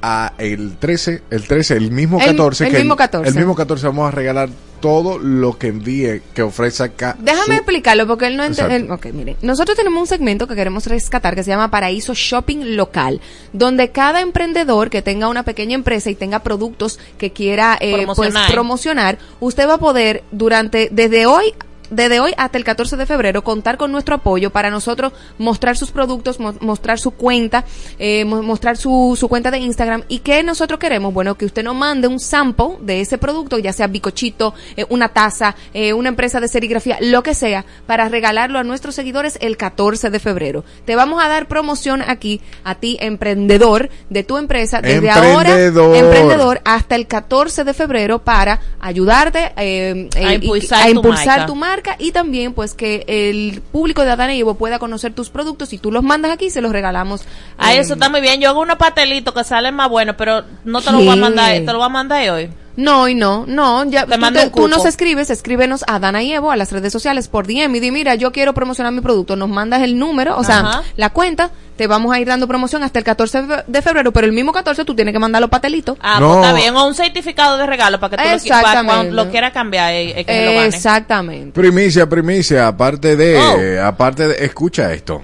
a 0.02 0.35
el 0.38 0.76
13, 0.79 1.23
el 1.31 1.49
13, 1.49 1.76
el 1.76 1.90
mismo 1.90 2.21
El- 2.21 2.26
14. 2.37 2.67
el 2.67 2.71
que 2.73 2.79
mismo 2.79 2.97
14. 2.97 3.29
El 3.31 3.35
mismo 3.35 3.55
14 3.55 3.87
vamos 3.87 4.09
a 4.09 4.11
regalar 4.12 4.49
todo 4.80 5.18
lo 5.18 5.58
que 5.58 5.68
envíe, 5.68 6.22
que 6.34 6.42
ofrezca 6.42 6.84
acá. 6.84 7.16
Déjame 7.20 7.44
su- 7.46 7.52
explicarlo 7.52 8.06
porque 8.06 8.26
él 8.26 8.37
no 8.37 8.44
entiende. 8.44 8.90
Ok, 8.92 9.06
miren. 9.12 9.37
Nosotros 9.42 9.76
tenemos 9.76 10.00
un 10.00 10.06
segmento 10.06 10.46
que 10.46 10.54
queremos 10.54 10.87
rescatar 10.87 11.34
que 11.34 11.42
se 11.44 11.50
llama 11.50 11.70
Paraíso 11.70 12.14
Shopping 12.14 12.76
Local, 12.76 13.20
donde 13.52 13.90
cada 13.90 14.20
emprendedor 14.20 14.90
que 14.90 15.02
tenga 15.02 15.28
una 15.28 15.42
pequeña 15.42 15.75
empresa 15.75 16.10
y 16.10 16.14
tenga 16.14 16.40
productos 16.40 16.99
que 17.18 17.32
quiera 17.32 17.76
eh, 17.80 18.06
pues, 18.06 18.16
Promocionar. 18.16 18.50
promocionar, 18.52 19.18
usted 19.40 19.68
va 19.68 19.75
a 19.75 19.78
poder 19.78 20.25
durante, 20.32 20.88
desde 20.90 21.26
hoy 21.26 21.54
desde 21.90 22.20
hoy 22.20 22.32
hasta 22.37 22.56
el 22.59 22.64
14 22.64 22.97
de 22.97 23.06
febrero 23.06 23.42
contar 23.42 23.76
con 23.76 23.92
nuestro 23.92 24.14
apoyo 24.16 24.50
para 24.50 24.70
nosotros 24.70 25.12
mostrar 25.38 25.76
sus 25.76 25.90
productos, 25.90 26.38
mo- 26.40 26.54
mostrar 26.61 26.99
su 26.99 27.11
cuenta, 27.11 27.64
eh, 27.99 28.25
mo- 28.25 28.42
mostrar 28.42 28.76
su, 28.76 29.16
su 29.18 29.28
cuenta 29.28 29.50
de 29.50 29.59
Instagram. 29.59 30.04
¿Y 30.09 30.20
qué 30.20 30.42
nosotros 30.42 30.78
queremos? 30.80 31.12
Bueno, 31.12 31.35
que 31.37 31.44
usted 31.44 31.62
nos 31.64 31.75
mande 31.75 32.09
un 32.09 32.20
sample 32.20 32.76
de 32.80 33.00
ese 33.00 33.18
producto, 33.18 33.59
ya 33.59 33.73
sea 33.73 33.87
bicochito, 33.88 34.54
eh, 34.76 34.85
una 34.88 35.09
taza, 35.09 35.54
eh, 35.75 35.92
una 35.92 36.09
empresa 36.11 36.40
de 36.40 36.49
serigrafía, 36.49 36.99
lo 37.00 37.23
que 37.23 37.35
sea, 37.35 37.64
para 37.87 38.09
regalarlo 38.09 38.59
a 38.59 38.64
nuestros 38.64 38.94
seguidores 38.94 39.37
el 39.40 39.56
14 39.56 40.11
de 40.11 40.18
febrero. 40.20 40.64
Te 40.85 40.97
vamos 40.97 41.23
a 41.23 41.28
dar 41.28 41.49
promoción 41.49 42.02
aquí 42.06 42.40
a 42.64 42.76
ti, 42.76 42.97
emprendedor 43.00 43.90
de 44.09 44.23
tu 44.23 44.38
empresa, 44.38 44.80
desde 44.80 45.09
Emprendedor. 45.09 45.35
ahora, 45.47 45.61
emprendedor, 45.99 46.61
hasta 46.64 46.94
el 46.94 47.06
14 47.06 47.64
de 47.64 47.75
febrero 47.75 48.18
para 48.20 48.61
ayudarte 48.80 49.52
eh, 49.56 50.09
A 50.16 50.32
eh, 50.32 50.35
impulsar 50.35 50.80
a 50.82 50.85
tu 50.85 50.90
impulsar 50.90 51.26
marca. 51.26 51.47
tu 51.47 51.54
marca 51.56 51.79
y 51.99 52.12
también 52.12 52.52
pues 52.52 52.75
que 52.75 53.04
el 53.06 53.60
público 53.60 54.04
de 54.04 54.10
Adana 54.10 54.34
y 54.34 54.40
Evo 54.40 54.54
pueda 54.54 54.78
conocer 54.78 55.12
tus 55.12 55.30
productos 55.30 55.72
y 55.72 55.78
tú 55.78 55.92
los 55.92 56.02
mandas 56.02 56.32
aquí 56.32 56.46
y 56.46 56.50
se 56.50 56.60
los 56.60 56.72
regalamos. 56.72 57.25
Ah, 57.58 57.75
eh, 57.75 57.78
eso 57.78 57.94
está 57.94 58.08
muy 58.08 58.20
bien. 58.20 58.40
Yo 58.40 58.49
hago 58.49 58.60
unos 58.60 58.76
pastelitos 58.76 59.34
que 59.34 59.44
salen 59.44 59.75
más 59.75 59.88
buenos, 59.88 60.16
pero 60.16 60.44
no 60.64 60.80
te 60.80 60.92
lo 60.92 60.99
voy 60.99 61.08
a 61.10 61.16
mandar, 61.16 61.52
te 61.52 61.64
lo 61.64 61.78
voy 61.78 61.87
a 61.87 61.88
mandar 61.88 62.30
hoy. 62.30 62.50
No, 62.80 63.08
y 63.08 63.14
no, 63.14 63.44
no, 63.46 63.84
ya 63.84 64.06
Te 64.06 64.14
tú, 64.14 64.20
mando 64.20 64.40
te- 64.40 64.46
un 64.46 64.52
tú 64.52 64.68
nos 64.68 64.84
escribes, 64.87 65.28
escríbenos 65.30 65.84
a 65.87 65.99
Dana 65.99 66.22
y 66.22 66.32
Evo 66.32 66.50
a 66.50 66.56
las 66.56 66.72
redes 66.72 66.92
sociales 66.92 67.28
por 67.28 67.46
DM 67.46 67.76
y 67.76 67.80
di, 67.80 67.90
mira, 67.90 68.14
yo 68.14 68.32
quiero 68.32 68.54
promocionar 68.54 68.92
mi 68.92 69.00
producto, 69.02 69.37
nos 69.37 69.49
mandas 69.50 69.82
el 69.82 69.99
número, 69.99 70.37
o 70.38 70.44
sea, 70.44 70.60
Ajá. 70.60 70.82
la 70.96 71.10
cuenta, 71.10 71.50
te 71.76 71.87
vamos 71.87 72.12
a 72.14 72.20
ir 72.20 72.26
dando 72.26 72.49
promoción 72.49 72.82
hasta 72.82 72.99
el 72.99 73.04
14 73.04 73.42
de 73.42 73.49
fe- 73.56 73.64
de 73.66 73.82
febrero, 73.82 74.12
pero 74.12 74.26
el 74.26 74.32
mismo 74.32 74.52
14 74.52 74.84
tú 74.84 74.94
tienes 74.94 75.12
que 75.12 75.18
mandar 75.18 75.40
los 75.40 75.50
patelitos. 75.50 75.99
Ah, 76.00 76.20
No. 76.20 76.28
pues 76.28 76.38
está 76.46 76.52
bien. 76.54 76.75
O 76.76 76.87
un 76.87 76.94
certificado 76.94 77.56
de 77.58 77.66
regalo 77.66 78.00
para 78.00 78.16
que 78.16 78.22
tú 78.38 79.12
lo, 79.12 79.30
quieras 79.30 79.52
cambiar 79.52 79.94
y, 79.94 80.10
y 80.12 80.25
que 80.25 80.32
se 80.32 80.44
lo 80.46 80.52
gane. 80.52 80.66
Exactamente. 80.66 81.60
Primicia, 81.60 82.08
primicia, 82.08 82.66
aparte 82.68 83.16
de, 83.16 83.80
Oh. 83.82 83.87
aparte 83.87 84.28
de, 84.28 84.44
escucha 84.44 84.92
esto. 84.92 85.22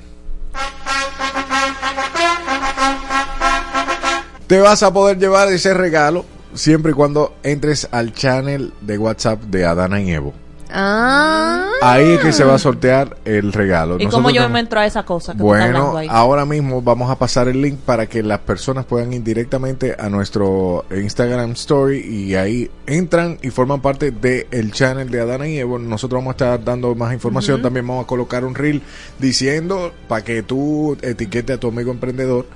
Te 4.46 4.60
vas 4.60 4.82
a 4.82 4.92
poder 4.92 5.18
llevar 5.18 5.48
ese 5.48 5.74
regalo 5.74 6.24
siempre 6.56 6.92
y 6.92 6.94
cuando 6.94 7.34
entres 7.42 7.88
al 7.92 8.12
channel 8.12 8.72
de 8.80 8.98
WhatsApp 8.98 9.42
de 9.42 9.64
Adana 9.64 10.00
y 10.00 10.10
Evo. 10.12 10.32
Ah. 10.68 11.70
Ahí 11.80 12.12
es 12.12 12.20
que 12.20 12.32
se 12.32 12.42
va 12.42 12.54
a 12.54 12.58
sortear 12.58 13.16
el 13.24 13.52
regalo. 13.52 13.94
¿Y 14.00 14.04
Nosotros 14.04 14.14
cómo 14.14 14.30
yo 14.30 14.48
me 14.48 14.60
entro 14.60 14.80
a 14.80 14.86
esa 14.86 15.04
cosa 15.04 15.32
que 15.32 15.38
tú 15.38 15.54
estás 15.54 15.70
Bueno, 15.70 15.96
ahí? 15.96 16.08
ahora 16.10 16.44
mismo 16.44 16.82
vamos 16.82 17.08
a 17.10 17.16
pasar 17.16 17.48
el 17.48 17.62
link 17.62 17.76
para 17.78 18.06
que 18.06 18.22
las 18.22 18.40
personas 18.40 18.84
puedan 18.84 19.12
ir 19.12 19.22
directamente 19.22 19.94
a 19.98 20.08
nuestro 20.08 20.84
Instagram 20.90 21.52
Story 21.52 22.00
y 22.00 22.34
ahí 22.34 22.70
entran 22.86 23.38
y 23.42 23.50
forman 23.50 23.80
parte 23.80 24.10
del 24.10 24.72
channel 24.72 25.08
de 25.08 25.20
Adana 25.20 25.46
y 25.46 25.58
Evo. 25.58 25.78
Nosotros 25.78 26.18
vamos 26.18 26.32
a 26.32 26.34
estar 26.34 26.64
dando 26.64 26.94
más 26.94 27.12
información. 27.12 27.62
También 27.62 27.86
vamos 27.86 28.04
a 28.04 28.06
colocar 28.08 28.44
un 28.44 28.54
reel 28.54 28.82
diciendo 29.20 29.92
para 30.08 30.24
que 30.24 30.42
tú 30.42 30.96
etiquetes 31.00 31.56
a 31.56 31.60
tu 31.60 31.68
amigo 31.68 31.92
emprendedor. 31.92 32.46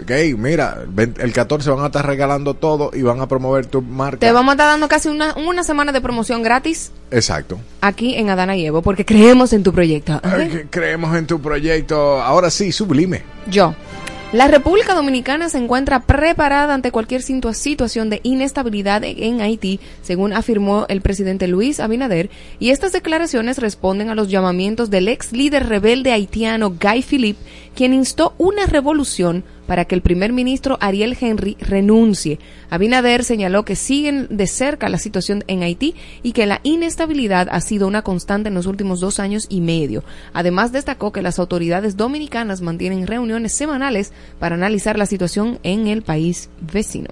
Ok, 0.00 0.10
mira, 0.36 0.78
el 1.18 1.32
14 1.32 1.70
van 1.70 1.82
a 1.84 1.86
estar 1.86 2.04
regalando 2.06 2.54
todo 2.54 2.90
y 2.94 3.02
van 3.02 3.20
a 3.20 3.28
promover 3.28 3.66
tu 3.66 3.82
marca. 3.82 4.18
Te 4.18 4.32
vamos 4.32 4.52
a 4.52 4.54
estar 4.54 4.66
dando 4.68 4.88
casi 4.88 5.08
una, 5.08 5.34
una 5.36 5.62
semana 5.62 5.92
de 5.92 6.00
promoción 6.00 6.42
gratis 6.42 6.90
Exacto. 7.10 7.58
aquí 7.80 8.14
en 8.16 8.28
Adana 8.30 8.56
y 8.56 8.66
Evo 8.66 8.82
porque 8.82 9.04
creemos 9.04 9.52
en 9.52 9.62
tu 9.62 9.72
proyecto. 9.72 10.20
creemos 10.70 11.16
en 11.16 11.26
tu 11.26 11.40
proyecto. 11.40 12.20
Ahora 12.20 12.50
sí, 12.50 12.72
sublime. 12.72 13.22
Yo. 13.48 13.74
La 14.32 14.48
República 14.48 14.94
Dominicana 14.94 15.50
se 15.50 15.58
encuentra 15.58 16.00
preparada 16.00 16.72
ante 16.72 16.90
cualquier 16.90 17.20
situa- 17.20 17.52
situación 17.52 18.08
de 18.08 18.20
inestabilidad 18.22 19.04
en 19.04 19.42
Haití, 19.42 19.78
según 20.00 20.32
afirmó 20.32 20.86
el 20.88 21.02
presidente 21.02 21.46
Luis 21.48 21.80
Abinader, 21.80 22.30
y 22.58 22.70
estas 22.70 22.92
declaraciones 22.92 23.58
responden 23.58 24.08
a 24.08 24.14
los 24.14 24.28
llamamientos 24.28 24.88
del 24.88 25.08
ex 25.08 25.32
líder 25.32 25.68
rebelde 25.68 26.12
haitiano 26.12 26.70
Guy 26.70 27.02
Philippe, 27.02 27.40
quien 27.76 27.92
instó 27.92 28.32
una 28.38 28.64
revolución 28.64 29.44
para 29.66 29.84
que 29.84 29.94
el 29.94 30.02
primer 30.02 30.32
ministro 30.32 30.78
Ariel 30.80 31.16
Henry 31.20 31.56
renuncie. 31.60 32.38
Abinader 32.70 33.24
señaló 33.24 33.64
que 33.64 33.76
siguen 33.76 34.26
de 34.30 34.46
cerca 34.46 34.88
la 34.88 34.98
situación 34.98 35.44
en 35.46 35.62
Haití 35.62 35.94
y 36.22 36.32
que 36.32 36.46
la 36.46 36.60
inestabilidad 36.62 37.48
ha 37.50 37.60
sido 37.60 37.86
una 37.86 38.02
constante 38.02 38.48
en 38.48 38.54
los 38.54 38.66
últimos 38.66 39.00
dos 39.00 39.20
años 39.20 39.46
y 39.48 39.60
medio. 39.60 40.04
Además 40.32 40.72
destacó 40.72 41.12
que 41.12 41.22
las 41.22 41.38
autoridades 41.38 41.96
dominicanas 41.96 42.60
mantienen 42.60 43.06
reuniones 43.06 43.52
semanales 43.52 44.12
para 44.38 44.56
analizar 44.56 44.98
la 44.98 45.06
situación 45.06 45.58
en 45.62 45.86
el 45.86 46.02
país 46.02 46.50
vecino. 46.60 47.10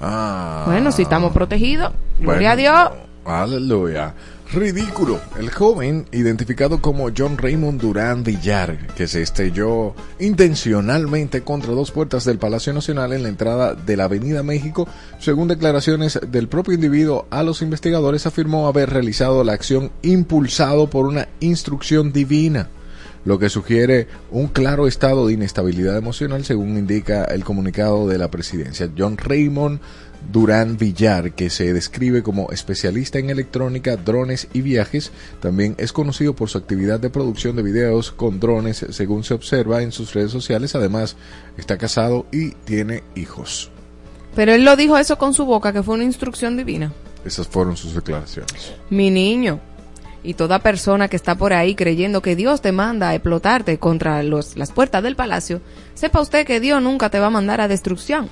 Ah. 0.00 0.64
Bueno, 0.66 0.92
si 0.92 1.02
estamos 1.02 1.32
protegidos, 1.32 1.92
gloria 2.20 2.52
a 2.52 2.56
Dios. 2.56 2.90
Aleluya. 3.24 4.14
Ridículo. 4.52 5.20
El 5.38 5.50
joven, 5.50 6.06
identificado 6.10 6.80
como 6.80 7.10
John 7.14 7.36
Raymond 7.36 7.82
Durán 7.82 8.24
Villar, 8.24 8.86
que 8.94 9.06
se 9.06 9.20
estrelló 9.20 9.94
intencionalmente 10.18 11.42
contra 11.42 11.74
dos 11.74 11.90
puertas 11.90 12.24
del 12.24 12.38
Palacio 12.38 12.72
Nacional 12.72 13.12
en 13.12 13.24
la 13.24 13.28
entrada 13.28 13.74
de 13.74 13.96
la 13.98 14.04
Avenida 14.04 14.42
México, 14.42 14.88
según 15.18 15.48
declaraciones 15.48 16.18
del 16.28 16.48
propio 16.48 16.72
individuo 16.72 17.26
a 17.28 17.42
los 17.42 17.60
investigadores, 17.60 18.24
afirmó 18.24 18.68
haber 18.68 18.88
realizado 18.88 19.44
la 19.44 19.52
acción 19.52 19.92
impulsado 20.00 20.88
por 20.88 21.04
una 21.04 21.28
instrucción 21.40 22.10
divina 22.12 22.70
lo 23.28 23.38
que 23.38 23.50
sugiere 23.50 24.06
un 24.30 24.46
claro 24.48 24.86
estado 24.86 25.26
de 25.26 25.34
inestabilidad 25.34 25.98
emocional, 25.98 26.46
según 26.46 26.78
indica 26.78 27.24
el 27.24 27.44
comunicado 27.44 28.08
de 28.08 28.16
la 28.16 28.30
presidencia. 28.30 28.88
John 28.96 29.18
Raymond 29.18 29.80
Durán 30.32 30.78
Villar, 30.78 31.32
que 31.32 31.50
se 31.50 31.74
describe 31.74 32.22
como 32.22 32.50
especialista 32.52 33.18
en 33.18 33.28
electrónica, 33.28 33.96
drones 33.96 34.48
y 34.54 34.62
viajes, 34.62 35.12
también 35.42 35.74
es 35.76 35.92
conocido 35.92 36.34
por 36.34 36.48
su 36.48 36.56
actividad 36.56 37.00
de 37.00 37.10
producción 37.10 37.54
de 37.54 37.62
videos 37.62 38.12
con 38.12 38.40
drones, 38.40 38.86
según 38.88 39.24
se 39.24 39.34
observa 39.34 39.82
en 39.82 39.92
sus 39.92 40.14
redes 40.14 40.30
sociales. 40.30 40.74
Además, 40.74 41.14
está 41.58 41.76
casado 41.76 42.24
y 42.32 42.52
tiene 42.52 43.02
hijos. 43.14 43.70
Pero 44.36 44.54
él 44.54 44.64
lo 44.64 44.74
dijo 44.74 44.96
eso 44.96 45.18
con 45.18 45.34
su 45.34 45.44
boca, 45.44 45.74
que 45.74 45.82
fue 45.82 45.96
una 45.96 46.04
instrucción 46.04 46.56
divina. 46.56 46.94
Esas 47.26 47.46
fueron 47.46 47.76
sus 47.76 47.94
declaraciones. 47.94 48.72
Mi 48.88 49.10
niño. 49.10 49.60
Y 50.22 50.34
toda 50.34 50.58
persona 50.58 51.08
que 51.08 51.16
está 51.16 51.36
por 51.36 51.52
ahí 51.52 51.74
creyendo 51.74 52.22
que 52.22 52.36
Dios 52.36 52.60
te 52.60 52.72
manda 52.72 53.10
a 53.10 53.14
explotarte 53.14 53.78
contra 53.78 54.22
los, 54.22 54.56
las 54.56 54.72
puertas 54.72 55.02
del 55.02 55.16
palacio, 55.16 55.60
sepa 55.94 56.20
usted 56.20 56.46
que 56.46 56.60
Dios 56.60 56.82
nunca 56.82 57.08
te 57.10 57.20
va 57.20 57.26
a 57.26 57.30
mandar 57.30 57.60
a 57.60 57.68
destrucción. 57.68 58.28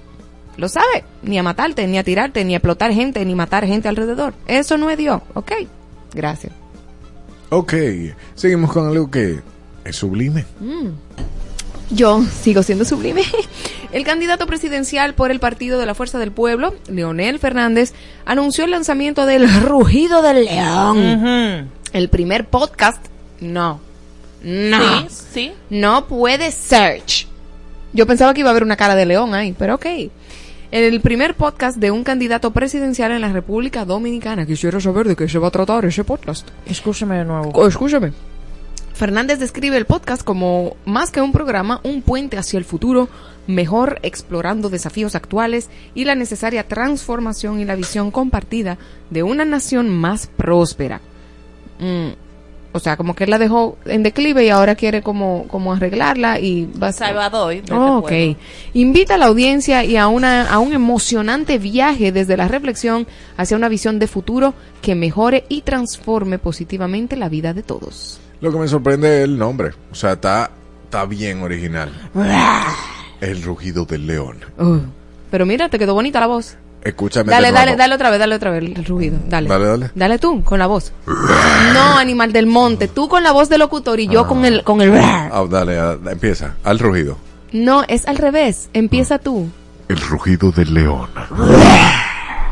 Lo 0.56 0.68
sabe, 0.68 1.04
ni 1.22 1.38
a 1.38 1.42
matarte, 1.42 1.86
ni 1.86 1.98
a 1.98 2.02
tirarte, 2.04 2.44
ni 2.44 2.54
a 2.54 2.58
explotar 2.58 2.92
gente, 2.92 3.24
ni 3.24 3.34
matar 3.34 3.66
gente 3.66 3.88
alrededor. 3.88 4.34
Eso 4.46 4.78
no 4.78 4.90
es 4.90 4.96
Dios, 4.96 5.20
¿ok? 5.34 5.52
Gracias. 6.14 6.52
Ok, 7.50 7.74
seguimos 8.34 8.72
con 8.72 8.88
algo 8.88 9.10
que 9.10 9.40
es 9.84 9.96
sublime. 9.96 10.44
Yo 11.90 12.22
sigo 12.42 12.62
siendo 12.62 12.84
sublime. 12.84 13.22
El 13.92 14.04
candidato 14.04 14.46
presidencial 14.46 15.14
por 15.14 15.30
el 15.30 15.38
Partido 15.40 15.78
de 15.78 15.86
la 15.86 15.94
Fuerza 15.94 16.18
del 16.18 16.32
Pueblo, 16.32 16.74
Leonel 16.88 17.38
Fernández, 17.38 17.94
anunció 18.24 18.64
el 18.64 18.72
lanzamiento 18.72 19.24
del 19.26 19.48
Rugido 19.62 20.22
del 20.22 20.44
León. 20.44 21.70
El 21.92 22.08
primer 22.08 22.46
podcast, 22.46 23.04
no. 23.40 23.80
No. 24.42 25.08
Sí, 25.08 25.16
sí. 25.32 25.52
No 25.70 26.06
puede 26.06 26.50
search. 26.50 27.26
Yo 27.92 28.06
pensaba 28.06 28.34
que 28.34 28.40
iba 28.40 28.50
a 28.50 28.52
haber 28.52 28.64
una 28.64 28.76
cara 28.76 28.94
de 28.94 29.06
león 29.06 29.34
ahí, 29.34 29.54
pero 29.56 29.76
ok. 29.76 29.86
El 30.72 31.00
primer 31.00 31.34
podcast 31.34 31.78
de 31.78 31.90
un 31.92 32.02
candidato 32.04 32.50
presidencial 32.50 33.12
en 33.12 33.20
la 33.20 33.32
República 33.32 33.84
Dominicana. 33.84 34.44
Quisiera 34.44 34.80
saber 34.80 35.06
de 35.06 35.16
qué 35.16 35.28
se 35.28 35.38
va 35.38 35.48
a 35.48 35.52
tratar 35.52 35.84
ese 35.84 36.04
podcast. 36.04 36.46
Escúchame 36.66 37.18
de 37.18 37.24
nuevo. 37.24 37.50
Oh, 37.54 37.66
Escúchame. 37.66 38.12
Fernández 38.96 39.38
describe 39.38 39.76
el 39.76 39.84
podcast 39.84 40.22
como 40.22 40.76
más 40.86 41.10
que 41.10 41.20
un 41.20 41.30
programa, 41.32 41.80
un 41.84 42.00
puente 42.02 42.38
hacia 42.38 42.58
el 42.58 42.64
futuro, 42.64 43.08
mejor 43.46 44.00
explorando 44.02 44.70
desafíos 44.70 45.14
actuales 45.14 45.68
y 45.94 46.04
la 46.04 46.14
necesaria 46.14 46.66
transformación 46.66 47.60
y 47.60 47.64
la 47.64 47.76
visión 47.76 48.10
compartida 48.10 48.78
de 49.10 49.22
una 49.22 49.44
nación 49.44 49.88
más 49.90 50.26
próspera. 50.26 51.00
Mm, 51.78 52.08
O 52.72 52.78
sea, 52.78 52.96
como 52.96 53.14
que 53.14 53.24
él 53.24 53.30
la 53.30 53.38
dejó 53.38 53.78
en 53.86 54.02
declive 54.02 54.44
y 54.44 54.48
ahora 54.50 54.74
quiere 54.74 55.00
como, 55.02 55.46
como 55.48 55.72
arreglarla 55.72 56.40
y 56.40 56.66
va 56.66 56.88
a 56.88 56.92
Salvador. 56.92 57.52
este 57.52 57.72
Oh, 57.72 57.98
ok. 57.98 58.12
Invita 58.74 59.14
a 59.14 59.18
la 59.18 59.26
audiencia 59.26 59.84
y 59.84 59.96
a, 59.96 60.08
una, 60.08 60.50
a 60.50 60.58
un 60.58 60.72
emocionante 60.74 61.58
viaje 61.58 62.12
desde 62.12 62.36
la 62.36 62.48
reflexión 62.48 63.06
hacia 63.36 63.56
una 63.56 63.68
visión 63.68 63.98
de 63.98 64.06
futuro 64.08 64.54
que 64.82 64.94
mejore 64.94 65.44
y 65.48 65.62
transforme 65.62 66.38
positivamente 66.38 67.16
la 67.16 67.28
vida 67.28 67.54
de 67.54 67.62
todos. 67.62 68.20
Lo 68.46 68.52
que 68.52 68.58
me 68.58 68.68
sorprende 68.68 69.18
es 69.18 69.24
el 69.24 69.36
nombre. 69.36 69.72
O 69.90 69.94
sea, 69.96 70.12
está, 70.12 70.52
está 70.84 71.04
bien 71.04 71.42
original. 71.42 71.90
El 73.20 73.42
rugido 73.42 73.86
del 73.86 74.06
león. 74.06 74.36
Uh, 74.56 74.78
pero 75.32 75.44
mira, 75.44 75.68
te 75.68 75.80
quedó 75.80 75.94
bonita 75.94 76.20
la 76.20 76.28
voz. 76.28 76.56
Escúchame. 76.84 77.28
Dale, 77.28 77.48
de 77.48 77.52
dale, 77.52 77.74
dale 77.74 77.96
otra 77.96 78.08
vez, 78.10 78.20
dale 78.20 78.36
otra 78.36 78.52
vez 78.52 78.62
el 78.62 78.84
rugido. 78.84 79.18
Dale. 79.28 79.48
Dale, 79.48 79.66
dale. 79.66 79.90
Dale 79.96 80.18
tú, 80.20 80.44
con 80.44 80.60
la 80.60 80.68
voz. 80.68 80.92
No, 81.74 81.98
animal 81.98 82.32
del 82.32 82.46
monte. 82.46 82.86
Tú 82.86 83.08
con 83.08 83.24
la 83.24 83.32
voz 83.32 83.48
del 83.48 83.58
locutor 83.58 83.98
y 83.98 84.06
yo 84.06 84.28
con 84.28 84.44
el, 84.44 84.62
con 84.62 84.80
el. 84.80 84.96
Ah, 84.96 85.44
dale, 85.50 85.76
empieza. 86.08 86.54
Al 86.62 86.78
rugido. 86.78 87.18
No, 87.50 87.82
es 87.88 88.06
al 88.06 88.16
revés. 88.16 88.68
Empieza 88.74 89.18
tú. 89.18 89.48
El 89.88 90.00
rugido 90.02 90.52
del 90.52 90.72
león. 90.72 91.08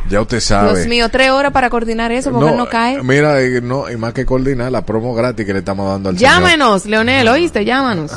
Ya 0.09 0.21
usted 0.21 0.41
sabe. 0.41 0.75
Dios 0.75 0.87
mío, 0.87 1.09
tres 1.09 1.31
horas 1.31 1.53
para 1.53 1.71
coordinar 1.71 2.13
eso 2.13 2.31
porque 2.31 2.51
él 2.51 2.57
no 2.57 2.69
cae. 2.69 3.03
Mira, 3.03 3.41
eh, 3.41 3.61
no, 3.63 3.91
y 3.91 3.97
más 3.97 4.13
que 4.13 4.27
coordinar 4.27 4.71
la 4.71 4.85
promo 4.85 5.15
gratis 5.15 5.47
que 5.47 5.53
le 5.53 5.61
estamos 5.61 5.89
dando 5.89 6.11
al 6.11 6.19
señor. 6.19 6.33
Llámenos, 6.33 6.87
Leonel, 6.87 7.27
¿oíste? 7.29 7.65
Llámanos. 7.65 8.13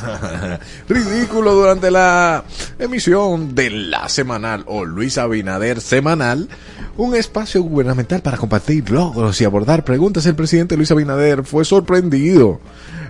Ridículo 0.89 1.53
durante 1.53 1.89
la 1.89 2.43
emisión 2.77 3.55
de 3.55 3.69
la 3.69 4.09
semanal 4.09 4.63
o 4.67 4.83
Luis 4.83 5.17
Abinader 5.17 5.79
semanal, 5.79 6.49
un 6.97 7.15
espacio 7.15 7.61
gubernamental 7.63 8.21
para 8.21 8.37
compartir 8.37 8.89
logros 8.91 9.39
y 9.39 9.45
abordar 9.45 9.83
preguntas. 9.83 10.25
El 10.25 10.35
presidente 10.35 10.75
Luis 10.75 10.91
Abinader 10.91 11.43
fue 11.43 11.63
sorprendido 11.63 12.59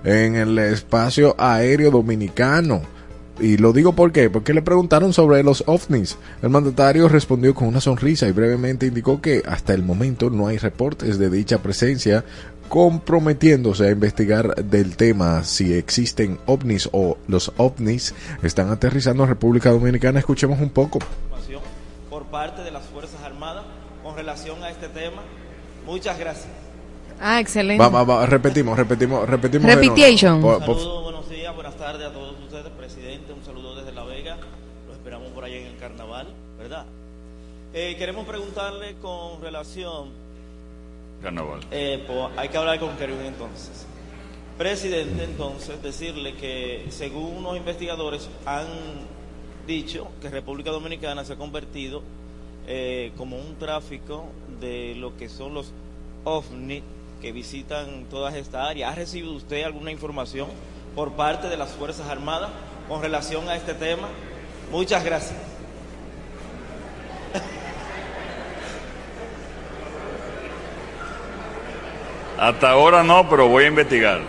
en 0.03 0.36
el 0.36 0.60
espacio 0.60 1.36
aéreo 1.38 1.89
dominicano. 1.89 2.97
Y 3.39 3.58
lo 3.58 3.72
digo 3.72 3.94
por 3.94 4.12
qué, 4.12 4.29
porque 4.29 4.53
le 4.53 4.62
preguntaron 4.62 5.13
sobre 5.13 5.44
los 5.44 5.63
ovnis. 5.67 6.17
El 6.41 6.50
mandatario 6.50 7.08
respondió 7.08 7.53
con 7.53 7.67
una 7.67 7.82
sonrisa 7.82 8.27
y 8.27 8.32
brevemente 8.32 8.88
indicó 8.88 9.22
que 9.22 9.44
hasta 9.46 9.74
el 9.74 9.84
momento 9.84 10.29
no 10.29 10.48
hay 10.48 10.58
reportes 10.58 11.20
de 11.20 11.29
dicha 11.29 11.60
presencia, 11.60 12.25
comprometiéndose 12.67 13.88
a 13.88 13.91
investigar 13.91 14.56
del 14.56 14.96
tema 14.98 15.44
si 15.44 15.74
existen 15.74 16.39
ovnis 16.48 16.89
o 16.91 17.17
los 17.27 17.51
ovnis 17.58 18.13
están 18.44 18.70
aterrizando 18.70 19.24
en 19.24 19.29
República 19.29 19.70
Dominicana. 19.72 20.20
Escuchemos 20.20 20.60
un 20.60 20.70
poco. 20.70 21.00
información 21.00 21.62
por 22.10 22.25
parte 22.25 22.63
de 22.63 22.72
las 22.72 22.86
Fuerzas 22.86 23.22
Armadas 23.24 23.65
con 24.03 24.15
relación 24.15 24.63
a 24.63 24.70
este 24.70 24.88
tema. 24.89 25.22
Muchas 25.86 26.17
gracias. 26.17 26.48
Ah, 27.20 27.39
excelente. 27.39 27.82
Va, 27.82 27.89
va, 27.89 28.03
va, 28.03 28.25
repetimos, 28.25 28.77
repetimos, 28.77 29.27
repetimos. 29.27 29.74
Repetition. 29.74 30.41
Buenas 31.77 31.93
tardes 31.93 32.10
a 32.10 32.13
todos 32.13 32.36
ustedes, 32.39 32.72
presidente. 32.75 33.34
Un 33.34 33.43
saludo 33.43 33.75
desde 33.75 33.91
La 33.91 34.03
Vega. 34.03 34.38
Lo 34.88 34.93
esperamos 34.93 35.29
por 35.29 35.43
allá 35.43 35.57
en 35.57 35.67
el 35.67 35.77
carnaval, 35.77 36.27
¿verdad? 36.57 36.86
Eh, 37.72 37.96
queremos 38.00 38.25
preguntarle 38.25 38.96
con 38.96 39.39
relación. 39.41 40.10
Carnaval. 41.22 41.60
eh, 41.69 42.03
pues, 42.07 42.29
hay 42.36 42.50
que 42.50 42.57
hablar 42.57 42.79
con 42.79 42.98
Kerwin 42.98 43.27
entonces. 43.27 43.86
Presidente, 44.57 45.24
entonces, 45.24 45.79
decirle 45.84 46.34
que 46.34 46.88
según 46.89 47.38
unos 47.38 47.57
investigadores 47.57 48.27
han 48.48 48.65
dicho 49.67 50.07
que 50.19 50.31
República 50.31 50.72
Dominicana 50.72 51.25
se 51.25 51.34
ha 51.34 51.36
convertido 51.36 52.01
eh, 52.65 53.12
como 53.17 53.38
un 53.38 53.55
tráfico 53.60 54.25
de 54.60 54.96
lo 54.96 55.15
que 55.15 55.29
son 55.29 55.53
los 55.53 55.72
ovni 56.24 56.81
que 57.22 57.31
visitan 57.31 58.05
todas 58.10 58.34
estas 58.34 58.67
áreas. 58.67 58.91
¿Ha 58.91 58.96
recibido 58.96 59.34
usted 59.34 59.63
alguna 59.63 59.91
información 59.91 60.48
por 60.98 61.12
parte 61.12 61.48
de 61.48 61.58
las 61.58 61.70
Fuerzas 61.74 62.10
Armadas 62.10 62.50
con 62.89 63.04
relación 63.04 63.48
a 63.50 63.56
este 63.56 63.75
tema? 63.75 64.08
Muchas 64.72 65.04
gracias. 65.06 65.38
Hasta 72.39 72.70
ahora 72.70 73.04
no, 73.04 73.27
pero 73.30 73.48
voy 73.48 73.63
a 73.63 73.68
investigar. 73.68 74.22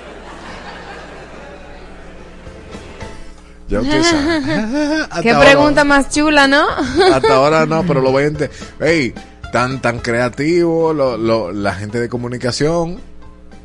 ya 3.69 3.81
usted 3.81 4.03
sabe. 4.03 4.43
Qué 5.23 5.31
ahora- 5.31 5.47
pregunta 5.51 5.85
más 5.85 6.09
chula, 6.11 6.47
¿no? 6.49 6.67
Hasta 7.13 7.35
ahora 7.35 7.67
no, 7.67 7.85
pero 7.87 8.01
lo 8.01 8.11
voy 8.13 8.25
a 8.25 8.27
ente- 8.31 8.51
Ey, 8.81 9.13
tan, 9.53 9.81
tan 9.83 9.99
creativo, 9.99 10.95
lo, 10.95 11.19
lo- 11.19 11.53
la 11.53 11.75
gente 11.75 12.01
de 12.01 12.09
comunicación 12.09 12.99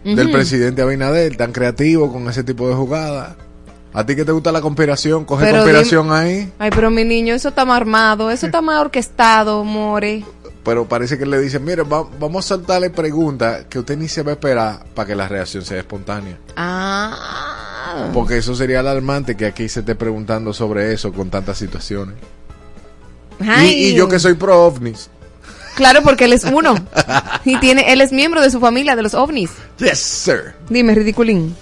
del 0.03 0.31
presidente 0.31 0.81
Abinader, 0.81 1.35
tan 1.37 1.51
creativo 1.51 2.11
con 2.11 2.27
ese 2.29 2.43
tipo 2.43 2.67
de 2.67 2.75
jugadas. 2.75 3.35
¿A 3.93 4.05
ti 4.05 4.15
que 4.15 4.25
te 4.25 4.31
gusta 4.31 4.51
la 4.51 4.59
conspiración? 4.61 5.23
Coge 5.23 5.45
Pero 5.45 5.57
conspiración 5.59 6.11
ahí. 6.11 6.51
Ay, 6.57 6.71
pero 6.73 6.89
mi 6.89 7.03
niño, 7.03 7.35
eso 7.35 7.49
está 7.49 7.63
más 7.63 7.77
armado, 7.77 8.31
eso 8.31 8.47
está 8.47 8.59
más 8.61 8.81
orquestado, 8.81 9.63
more. 9.63 10.25
Pero 10.63 10.85
parece 10.87 11.17
que 11.17 11.25
le 11.25 11.39
dicen, 11.39 11.63
mire, 11.63 11.83
va- 11.83 12.07
vamos 12.19 12.45
a 12.45 12.47
soltarle 12.47 12.89
preguntas 12.89 13.65
que 13.69 13.79
usted 13.79 13.97
ni 13.97 14.07
se 14.07 14.23
va 14.23 14.31
a 14.31 14.33
esperar 14.33 14.83
para 14.95 15.07
que 15.07 15.15
la 15.15 15.27
reacción 15.27 15.63
sea 15.63 15.77
espontánea. 15.77 16.37
Ah. 16.55 18.09
Porque 18.13 18.37
eso 18.37 18.55
sería 18.55 18.79
alarmante 18.79 19.35
que 19.37 19.45
aquí 19.45 19.69
se 19.69 19.81
esté 19.81 19.93
preguntando 19.93 20.53
sobre 20.53 20.91
eso 20.93 21.11
con 21.13 21.29
tantas 21.29 21.57
situaciones. 21.59 22.15
Y 23.61 23.93
yo 23.93 24.07
que 24.07 24.19
soy 24.19 24.33
pro 24.35 24.63
ovnis. 24.65 25.09
Claro, 25.75 26.01
porque 26.03 26.25
él 26.25 26.33
es 26.33 26.43
uno. 26.43 26.75
y 27.45 27.57
tiene, 27.59 27.91
él 27.91 28.01
es 28.01 28.11
miembro 28.11 28.41
de 28.41 28.51
su 28.51 28.59
familia, 28.59 28.95
de 28.95 29.03
los 29.03 29.13
ovnis. 29.13 29.51
Yes, 29.77 29.99
sir. 29.99 30.53
Dime, 30.69 30.95
ridiculín. 30.95 31.55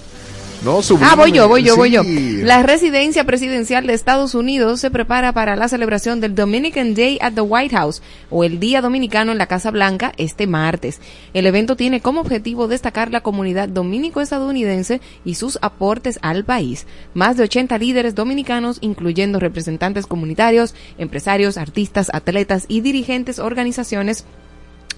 No, 0.64 0.84
sublime. 0.84 1.10
Ah, 1.12 1.16
voy 1.16 1.32
yo, 1.32 1.48
voy 1.48 1.64
yo, 1.64 1.76
voy 1.76 1.90
yo. 1.90 2.04
La 2.04 2.62
residencia 2.62 3.24
presidencial 3.24 3.88
de 3.88 3.94
Estados 3.94 4.36
Unidos 4.36 4.80
se 4.80 4.92
prepara 4.92 5.34
para 5.34 5.56
la 5.56 5.68
celebración 5.68 6.22
del 6.22 6.36
Dominican 6.36 6.94
Day 6.94 7.18
at 7.20 7.34
the 7.34 7.42
White 7.42 7.76
House 7.76 8.04
o 8.30 8.44
el 8.44 8.60
Día 8.60 8.82
Dominicano 8.82 9.32
en 9.32 9.40
la 9.40 9.48
Casa 9.48 9.72
Blanca 9.72 10.14
este 10.18 10.46
martes. 10.46 11.02
El 11.34 11.48
evento 11.48 11.76
tiene 11.76 12.00
como 12.02 12.22
objetivo 12.22 12.68
destacar 12.68 13.12
la 13.12 13.22
comunidad 13.22 13.70
dominico-estadounidense 13.70 15.02
y 15.26 15.34
sus 15.34 15.58
aportes 15.64 16.20
al 16.22 16.46
país. 16.46 16.86
Más 17.16 17.38
de 17.38 17.44
80 17.44 17.80
líderes 17.80 18.14
dominicanos, 18.14 18.78
incluyendo 18.82 19.40
representantes 19.40 20.06
comunitarios, 20.06 20.76
empresarios, 21.00 21.58
artistas, 21.58 22.12
atletas 22.14 22.66
y 22.68 22.82
dirigentes 22.82 23.40
organizaciones 23.40 24.26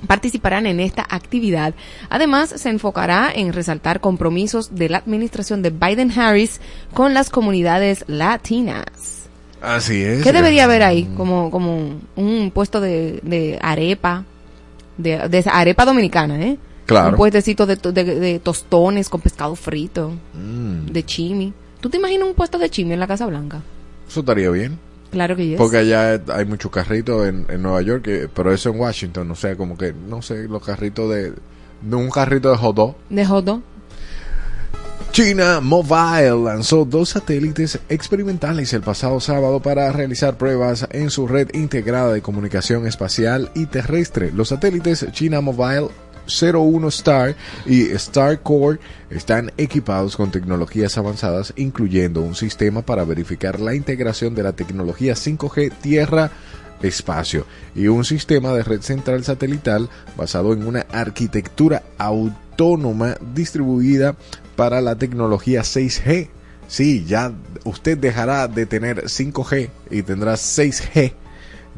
participarán 0.07 0.65
en 0.67 0.79
esta 0.79 1.05
actividad. 1.09 1.73
Además, 2.09 2.49
se 2.55 2.69
enfocará 2.69 3.31
en 3.33 3.53
resaltar 3.53 3.99
compromisos 3.99 4.75
de 4.75 4.89
la 4.89 4.97
administración 4.99 5.61
de 5.61 5.71
Biden-Harris 5.71 6.59
con 6.93 7.13
las 7.13 7.29
comunidades 7.29 8.03
latinas. 8.07 8.85
Así 9.61 10.01
es. 10.03 10.23
¿Qué 10.23 10.33
debería 10.33 10.65
haber 10.65 10.83
ahí? 10.83 11.05
Como, 11.15 11.49
como 11.49 11.99
un 12.15 12.51
puesto 12.53 12.81
de, 12.81 13.19
de 13.23 13.57
arepa, 13.61 14.25
de, 14.97 15.29
de 15.29 15.43
arepa 15.51 15.85
dominicana, 15.85 16.41
¿eh? 16.41 16.57
Claro. 16.85 17.11
Un 17.11 17.15
puestecito 17.15 17.65
de, 17.65 17.77
to- 17.77 17.93
de- 17.93 18.03
de 18.03 18.39
tostones 18.39 19.07
con 19.07 19.21
pescado 19.21 19.55
frito, 19.55 20.11
Mm, 20.33 20.87
de 20.91 21.03
chimi. 21.05 21.53
¿Tú 21.79 21.89
te 21.89 21.95
imaginas 21.97 22.27
un 22.27 22.33
puesto 22.33 22.57
de 22.57 22.69
chimi 22.69 22.91
en 22.93 22.99
la 22.99 23.07
Casa 23.07 23.25
Blanca? 23.25 23.61
eso 24.07 24.19
estaría 24.19 24.49
bien. 24.49 24.77
Claro 25.13 25.36
que 25.38 25.47
yes. 25.47 25.58
Porque 25.58 25.78
allá 25.78 26.21
hay 26.34 26.45
muchos 26.45 26.69
carritos 26.69 27.26
en, 27.28 27.45
en 27.49 27.62
Nueva 27.62 27.82
York, 27.82 28.04
que- 28.04 28.28
pero 28.34 28.52
eso 28.54 28.69
en 28.71 28.80
Washington, 28.80 29.32
o 29.32 29.36
sea, 29.36 29.56
como 29.56 29.78
que, 29.78 29.93
no 29.93 30.21
sé, 30.21 30.47
los 30.49 30.62
carritos 30.63 31.10
de... 31.10 31.32
de 31.82 31.95
un 31.95 32.10
carrito 32.10 32.52
de 32.52 32.58
hot 32.58 32.76
dog. 32.76 32.95
De 33.10 33.26
hot 33.26 33.45
dog. 33.45 33.62
China 35.12 35.60
Mobile 35.62 36.43
lanzó 36.43 36.86
dos 36.86 37.10
satélites 37.10 37.78
experimentales 37.88 38.73
el 38.73 38.82
pasado 38.82 39.19
sábado 39.19 39.60
para 39.60 39.91
realizar 39.91 40.38
pruebas 40.39 40.88
en 40.89 41.12
su 41.12 41.28
red 41.28 41.49
integrada 41.54 42.12
de 42.12 42.23
comunicación 42.23 42.88
espacial 42.88 43.52
y 43.54 43.67
terrestre. 43.67 44.32
Los 44.34 44.47
satélites 44.49 45.06
China 45.12 45.39
Mobile 45.41 45.89
01 46.27 46.88
Star 46.89 47.36
y 47.65 47.91
Star 47.91 48.41
Core 48.41 48.79
están 49.09 49.51
equipados 49.57 50.15
con 50.15 50.31
tecnologías 50.31 50.97
avanzadas, 50.97 51.53
incluyendo 51.55 52.21
un 52.21 52.36
sistema 52.36 52.81
para 52.81 53.03
verificar 53.03 53.59
la 53.59 53.75
integración 53.75 54.36
de 54.36 54.43
la 54.43 54.53
tecnología 54.53 55.13
5G 55.13 55.71
Tierra 55.81 56.31
espacio 56.81 57.45
y 57.75 57.88
un 57.88 58.05
sistema 58.05 58.51
de 58.53 58.63
red 58.63 58.81
central 58.81 59.23
satelital 59.23 59.89
basado 60.17 60.53
en 60.53 60.65
una 60.67 60.81
arquitectura 60.91 61.83
autónoma 61.97 63.15
distribuida 63.33 64.15
para 64.55 64.81
la 64.81 64.97
tecnología 64.97 65.62
6G. 65.62 66.29
Sí, 66.67 67.05
ya 67.05 67.33
usted 67.63 67.97
dejará 67.97 68.47
de 68.47 68.65
tener 68.65 69.03
5G 69.05 69.69
y 69.91 70.03
tendrá 70.03 70.33
6G. 70.33 71.13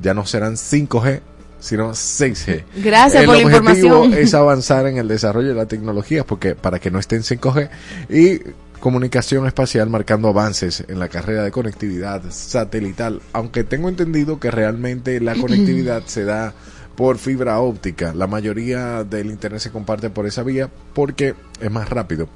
Ya 0.01 0.13
no 0.13 0.25
serán 0.25 0.55
5G, 0.55 1.21
sino 1.59 1.91
6G. 1.91 2.63
Gracias 2.83 3.21
el 3.21 3.27
por 3.27 3.37
la 3.37 3.43
objetivo 3.43 3.65
información. 3.65 4.13
es 4.17 4.33
avanzar 4.33 4.87
en 4.87 4.97
el 4.97 5.07
desarrollo 5.07 5.49
de 5.49 5.55
la 5.55 5.67
tecnología 5.67 6.23
porque 6.23 6.55
para 6.55 6.79
que 6.79 6.91
no 6.91 6.99
estén 6.99 7.21
5G 7.21 7.69
y 8.09 8.39
comunicación 8.79 9.47
espacial 9.47 9.89
marcando 9.89 10.27
avances 10.27 10.83
en 10.87 10.99
la 10.99 11.07
carrera 11.07 11.43
de 11.43 11.51
conectividad 11.51 12.21
satelital, 12.29 13.21
aunque 13.33 13.63
tengo 13.63 13.89
entendido 13.89 14.39
que 14.39 14.51
realmente 14.51 15.19
la 15.19 15.35
conectividad 15.41 16.03
se 16.05 16.23
da 16.23 16.53
por 16.95 17.17
fibra 17.17 17.59
óptica. 17.59 18.13
La 18.13 18.27
mayoría 18.27 19.03
del 19.03 19.27
internet 19.27 19.61
se 19.61 19.71
comparte 19.71 20.09
por 20.09 20.25
esa 20.27 20.43
vía 20.43 20.69
porque 20.93 21.35
es 21.59 21.71
más 21.71 21.89
rápido 21.89 22.29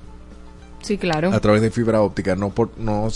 Sí, 0.81 0.97
claro. 0.97 1.31
a 1.33 1.39
través 1.39 1.61
de 1.61 1.71
fibra 1.71 2.01
óptica, 2.01 2.35
no 2.35 2.49
por 2.49 2.71
no 2.77 3.07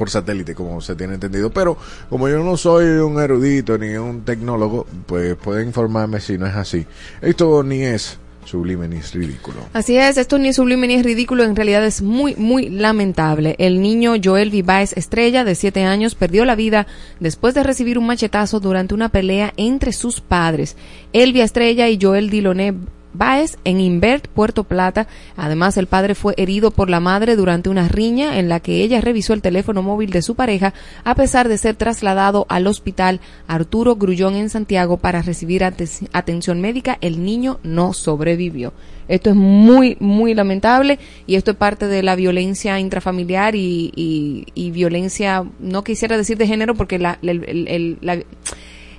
por 0.00 0.08
satélite 0.08 0.54
como 0.54 0.80
se 0.80 0.96
tiene 0.96 1.12
entendido, 1.12 1.50
pero 1.50 1.76
como 2.08 2.26
yo 2.26 2.42
no 2.42 2.56
soy 2.56 2.86
un 2.86 3.20
erudito 3.20 3.76
ni 3.76 3.96
un 3.96 4.22
tecnólogo, 4.22 4.86
pues 5.04 5.36
puede 5.36 5.62
informarme 5.62 6.20
si 6.20 6.38
no 6.38 6.46
es 6.46 6.54
así. 6.54 6.86
Esto 7.20 7.62
ni 7.62 7.82
es 7.82 8.18
sublime 8.46 8.88
ni 8.88 8.96
es 8.96 9.12
ridículo. 9.12 9.58
Así 9.74 9.98
es, 9.98 10.16
esto 10.16 10.38
ni 10.38 10.48
es 10.48 10.56
sublime 10.56 10.86
ni 10.86 10.94
es 10.94 11.04
ridículo, 11.04 11.44
en 11.44 11.54
realidad 11.54 11.84
es 11.84 12.00
muy, 12.00 12.34
muy 12.36 12.70
lamentable. 12.70 13.56
El 13.58 13.82
niño 13.82 14.14
Joel 14.24 14.48
Vivaes 14.48 14.94
Estrella, 14.96 15.44
de 15.44 15.54
7 15.54 15.84
años, 15.84 16.14
perdió 16.14 16.46
la 16.46 16.54
vida 16.54 16.86
después 17.20 17.52
de 17.52 17.62
recibir 17.62 17.98
un 17.98 18.06
machetazo 18.06 18.58
durante 18.58 18.94
una 18.94 19.10
pelea 19.10 19.52
entre 19.58 19.92
sus 19.92 20.22
padres. 20.22 20.78
Elvia 21.12 21.44
Estrella 21.44 21.90
y 21.90 21.98
Joel 22.00 22.30
Diloné 22.30 22.74
Báez 23.12 23.58
en 23.64 23.80
Invert, 23.80 24.28
Puerto 24.28 24.64
Plata. 24.64 25.06
Además, 25.36 25.76
el 25.76 25.86
padre 25.86 26.14
fue 26.14 26.34
herido 26.36 26.70
por 26.70 26.90
la 26.90 27.00
madre 27.00 27.36
durante 27.36 27.68
una 27.68 27.88
riña 27.88 28.38
en 28.38 28.48
la 28.48 28.60
que 28.60 28.82
ella 28.82 29.00
revisó 29.00 29.32
el 29.32 29.42
teléfono 29.42 29.82
móvil 29.82 30.10
de 30.10 30.22
su 30.22 30.34
pareja, 30.34 30.74
a 31.04 31.14
pesar 31.14 31.48
de 31.48 31.58
ser 31.58 31.74
trasladado 31.76 32.46
al 32.48 32.66
hospital 32.66 33.20
Arturo 33.46 33.96
Grullón 33.96 34.34
en 34.36 34.50
Santiago 34.50 34.96
para 34.96 35.22
recibir 35.22 35.62
ate- 35.64 36.08
atención 36.12 36.60
médica. 36.60 36.98
El 37.00 37.24
niño 37.24 37.58
no 37.62 37.92
sobrevivió. 37.92 38.72
Esto 39.08 39.30
es 39.30 39.36
muy, 39.36 39.96
muy 39.98 40.34
lamentable 40.34 41.00
y 41.26 41.34
esto 41.34 41.50
es 41.50 41.56
parte 41.56 41.86
de 41.88 42.02
la 42.04 42.14
violencia 42.14 42.78
intrafamiliar 42.78 43.56
y, 43.56 43.90
y- 43.96 44.46
y 44.54 44.70
violencia, 44.70 45.44
no 45.58 45.82
quisiera 45.82 46.16
decir 46.16 46.38
de 46.38 46.46
género 46.46 46.76
porque 46.76 46.98
la, 47.00 47.18
el- 47.22 47.44
el- 47.68 48.26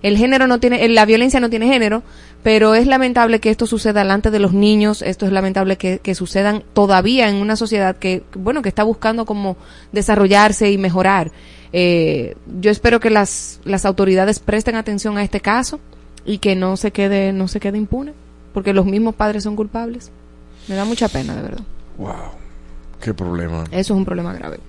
el 0.01 0.17
género 0.17 0.47
no 0.47 0.59
tiene, 0.59 0.87
la 0.89 1.05
violencia 1.05 1.39
no 1.39 1.49
tiene 1.49 1.67
género, 1.67 2.01
pero 2.43 2.73
es 2.73 2.87
lamentable 2.87 3.39
que 3.39 3.49
esto 3.49 3.67
suceda 3.67 4.01
delante 4.01 4.31
de 4.31 4.39
los 4.39 4.53
niños, 4.53 5.01
esto 5.01 5.25
es 5.25 5.31
lamentable 5.31 5.77
que, 5.77 5.99
que 5.99 6.15
sucedan 6.15 6.63
todavía 6.73 7.29
en 7.29 7.35
una 7.35 7.55
sociedad 7.55 7.95
que, 7.95 8.23
bueno, 8.33 8.61
que 8.61 8.69
está 8.69 8.83
buscando 8.83 9.25
como 9.25 9.57
desarrollarse 9.91 10.71
y 10.71 10.77
mejorar. 10.77 11.31
Eh, 11.73 12.35
yo 12.59 12.71
espero 12.71 12.99
que 12.99 13.09
las, 13.09 13.59
las 13.63 13.85
autoridades 13.85 14.39
presten 14.39 14.75
atención 14.75 15.17
a 15.17 15.23
este 15.23 15.39
caso 15.39 15.79
y 16.25 16.39
que 16.39 16.55
no 16.55 16.77
se 16.77 16.91
quede, 16.91 17.31
no 17.31 17.47
se 17.47 17.59
quede 17.59 17.77
impune, 17.77 18.13
porque 18.53 18.73
los 18.73 18.85
mismos 18.85 19.15
padres 19.15 19.43
son 19.43 19.55
culpables. 19.55 20.11
Me 20.67 20.75
da 20.75 20.85
mucha 20.85 21.07
pena, 21.09 21.35
de 21.35 21.41
verdad. 21.41 21.63
Wow. 21.97 22.13
Qué 23.01 23.13
problema. 23.13 23.63
Eso 23.65 23.93
es 23.93 23.97
un 23.97 24.05
problema 24.05 24.33
grave. 24.33 24.59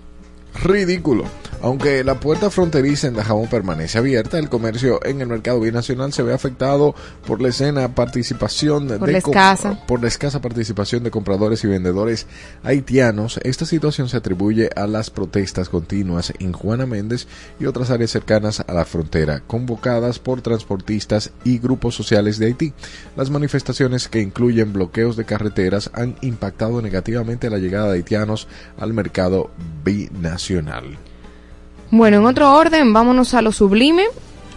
Ridículo. 0.62 1.24
Aunque 1.62 2.02
la 2.02 2.18
puerta 2.18 2.50
fronteriza 2.50 3.06
en 3.06 3.14
Dajabón 3.14 3.46
permanece 3.46 3.96
abierta, 3.96 4.36
el 4.36 4.48
comercio 4.48 4.98
en 5.06 5.20
el 5.20 5.28
mercado 5.28 5.60
binacional 5.60 6.12
se 6.12 6.24
ve 6.24 6.34
afectado 6.34 6.92
por 7.24 7.40
la 7.40 7.50
escena 7.50 7.94
participación 7.94 8.88
Por 8.88 9.06
de 9.06 9.12
la 9.12 9.18
escasa. 9.18 9.78
por 9.86 10.02
la 10.02 10.08
escasa 10.08 10.40
participación 10.40 11.04
de 11.04 11.12
compradores 11.12 11.62
y 11.62 11.68
vendedores 11.68 12.26
haitianos. 12.64 13.38
Esta 13.44 13.64
situación 13.64 14.08
se 14.08 14.16
atribuye 14.16 14.70
a 14.74 14.88
las 14.88 15.10
protestas 15.10 15.68
continuas 15.68 16.32
en 16.40 16.52
Juana 16.52 16.84
Méndez 16.84 17.28
y 17.60 17.66
otras 17.66 17.90
áreas 17.90 18.10
cercanas 18.10 18.58
a 18.66 18.72
la 18.72 18.84
frontera, 18.84 19.44
convocadas 19.46 20.18
por 20.18 20.42
transportistas 20.42 21.30
y 21.44 21.60
grupos 21.60 21.94
sociales 21.94 22.40
de 22.40 22.46
Haití. 22.46 22.72
Las 23.16 23.30
manifestaciones 23.30 24.08
que 24.08 24.20
incluyen 24.20 24.72
bloqueos 24.72 25.16
de 25.16 25.26
carreteras 25.26 25.92
han 25.94 26.16
impactado 26.22 26.82
negativamente 26.82 27.50
la 27.50 27.58
llegada 27.58 27.86
de 27.86 27.98
haitianos 27.98 28.48
al 28.80 28.92
mercado 28.92 29.52
binacional. 29.84 30.98
Bueno, 31.94 32.16
en 32.16 32.24
otro 32.24 32.54
orden, 32.54 32.94
vámonos 32.94 33.34
a 33.34 33.42
lo 33.42 33.52
sublime. 33.52 34.04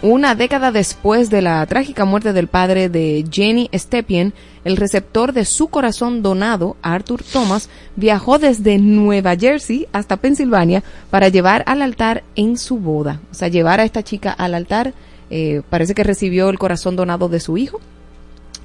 Una 0.00 0.34
década 0.34 0.72
después 0.72 1.28
de 1.28 1.42
la 1.42 1.66
trágica 1.66 2.06
muerte 2.06 2.32
del 2.32 2.48
padre 2.48 2.88
de 2.88 3.26
Jenny 3.30 3.68
Stepien, 3.74 4.32
el 4.64 4.78
receptor 4.78 5.34
de 5.34 5.44
su 5.44 5.68
corazón 5.68 6.22
donado, 6.22 6.78
Arthur 6.80 7.22
Thomas, 7.22 7.68
viajó 7.94 8.38
desde 8.38 8.78
Nueva 8.78 9.36
Jersey 9.36 9.86
hasta 9.92 10.16
Pensilvania 10.16 10.82
para 11.10 11.28
llevar 11.28 11.62
al 11.66 11.82
altar 11.82 12.24
en 12.36 12.56
su 12.56 12.78
boda. 12.78 13.20
O 13.30 13.34
sea, 13.34 13.48
llevar 13.48 13.80
a 13.80 13.84
esta 13.84 14.02
chica 14.02 14.32
al 14.32 14.54
altar. 14.54 14.94
eh, 15.28 15.60
parece 15.68 15.92
que 15.94 16.04
recibió 16.04 16.48
el 16.48 16.58
corazón 16.58 16.96
donado 16.96 17.28
de 17.28 17.40
su 17.40 17.58
hijo. 17.58 17.80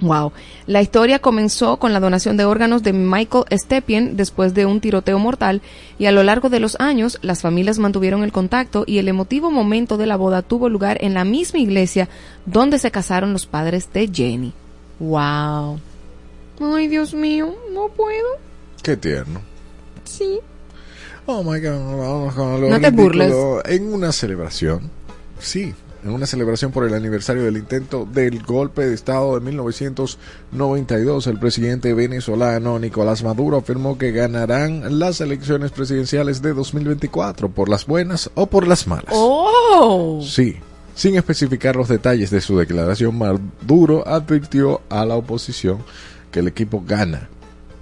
Wow. 0.01 0.33
La 0.65 0.81
historia 0.81 1.19
comenzó 1.19 1.77
con 1.77 1.93
la 1.93 1.99
donación 1.99 2.35
de 2.35 2.45
órganos 2.45 2.81
de 2.81 2.91
Michael 2.91 3.45
Stepien 3.51 4.17
después 4.17 4.53
de 4.55 4.65
un 4.65 4.81
tiroteo 4.81 5.19
mortal 5.19 5.61
y 5.99 6.07
a 6.07 6.11
lo 6.11 6.23
largo 6.23 6.49
de 6.49 6.59
los 6.59 6.75
años 6.79 7.19
las 7.21 7.41
familias 7.41 7.77
mantuvieron 7.77 8.23
el 8.23 8.31
contacto 8.31 8.83
y 8.87 8.97
el 8.97 9.07
emotivo 9.07 9.51
momento 9.51 9.97
de 9.97 10.07
la 10.07 10.17
boda 10.17 10.41
tuvo 10.41 10.69
lugar 10.69 10.97
en 11.01 11.13
la 11.13 11.23
misma 11.23 11.59
iglesia 11.59 12.09
donde 12.47 12.79
se 12.79 12.89
casaron 12.89 13.31
los 13.31 13.45
padres 13.45 13.93
de 13.93 14.09
Jenny. 14.11 14.53
Wow. 14.99 15.79
Ay, 16.59 16.87
Dios 16.87 17.13
mío, 17.13 17.55
no 17.71 17.87
puedo. 17.89 18.27
Qué 18.81 18.97
tierno. 18.97 19.41
Sí. 20.03 20.39
Oh 21.27 21.43
my 21.43 21.59
God, 21.59 21.97
vamos 21.97 22.33
con 22.33 22.61
lo 22.61 22.69
No 22.69 22.79
te 22.79 22.89
burles. 22.89 23.33
En 23.65 23.93
una 23.93 24.11
celebración, 24.11 24.89
sí, 25.39 25.73
en 26.03 26.11
una 26.11 26.25
celebración 26.25 26.71
por 26.71 26.85
el 26.85 26.93
aniversario 26.93 27.43
del 27.43 27.57
intento 27.57 28.07
del 28.11 28.41
golpe 28.43 28.87
de 28.87 28.93
Estado 28.93 29.35
de 29.35 29.45
1992, 29.45 31.27
el 31.27 31.39
presidente 31.39 31.93
venezolano 31.93 32.79
Nicolás 32.79 33.23
Maduro 33.23 33.57
afirmó 33.57 33.97
que 33.97 34.11
ganarán 34.11 34.99
las 34.99 35.21
elecciones 35.21 35.71
presidenciales 35.71 36.41
de 36.41 36.53
2024 36.53 37.49
por 37.49 37.69
las 37.69 37.85
buenas 37.85 38.31
o 38.35 38.47
por 38.47 38.67
las 38.67 38.87
malas. 38.87 39.13
Oh. 39.13 40.21
Sí, 40.23 40.57
sin 40.95 41.15
especificar 41.15 41.75
los 41.75 41.87
detalles 41.87 42.31
de 42.31 42.41
su 42.41 42.57
declaración, 42.57 43.17
Maduro 43.17 44.07
advirtió 44.07 44.81
a 44.89 45.05
la 45.05 45.15
oposición 45.15 45.79
que 46.31 46.39
el 46.39 46.47
equipo 46.47 46.83
gana 46.85 47.29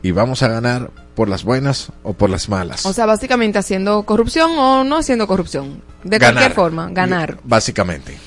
y 0.01 0.12
vamos 0.12 0.43
a 0.43 0.47
ganar 0.47 0.91
por 1.19 1.27
las 1.27 1.43
buenas 1.43 1.91
o 2.01 2.13
por 2.13 2.29
las 2.29 2.47
malas. 2.47 2.86
O 2.86 2.93
sea, 2.93 3.05
básicamente 3.05 3.60
haciendo 3.60 4.03
corrupción 4.03 4.51
o 4.58 4.86
no 4.86 4.95
haciendo 4.95 5.27
corrupción. 5.27 5.82
De 6.01 6.17
Ganar. 6.17 6.36
cualquier 6.36 6.55
forma, 6.55 6.89
ganar. 6.91 7.39
Básicamente. 7.43 8.17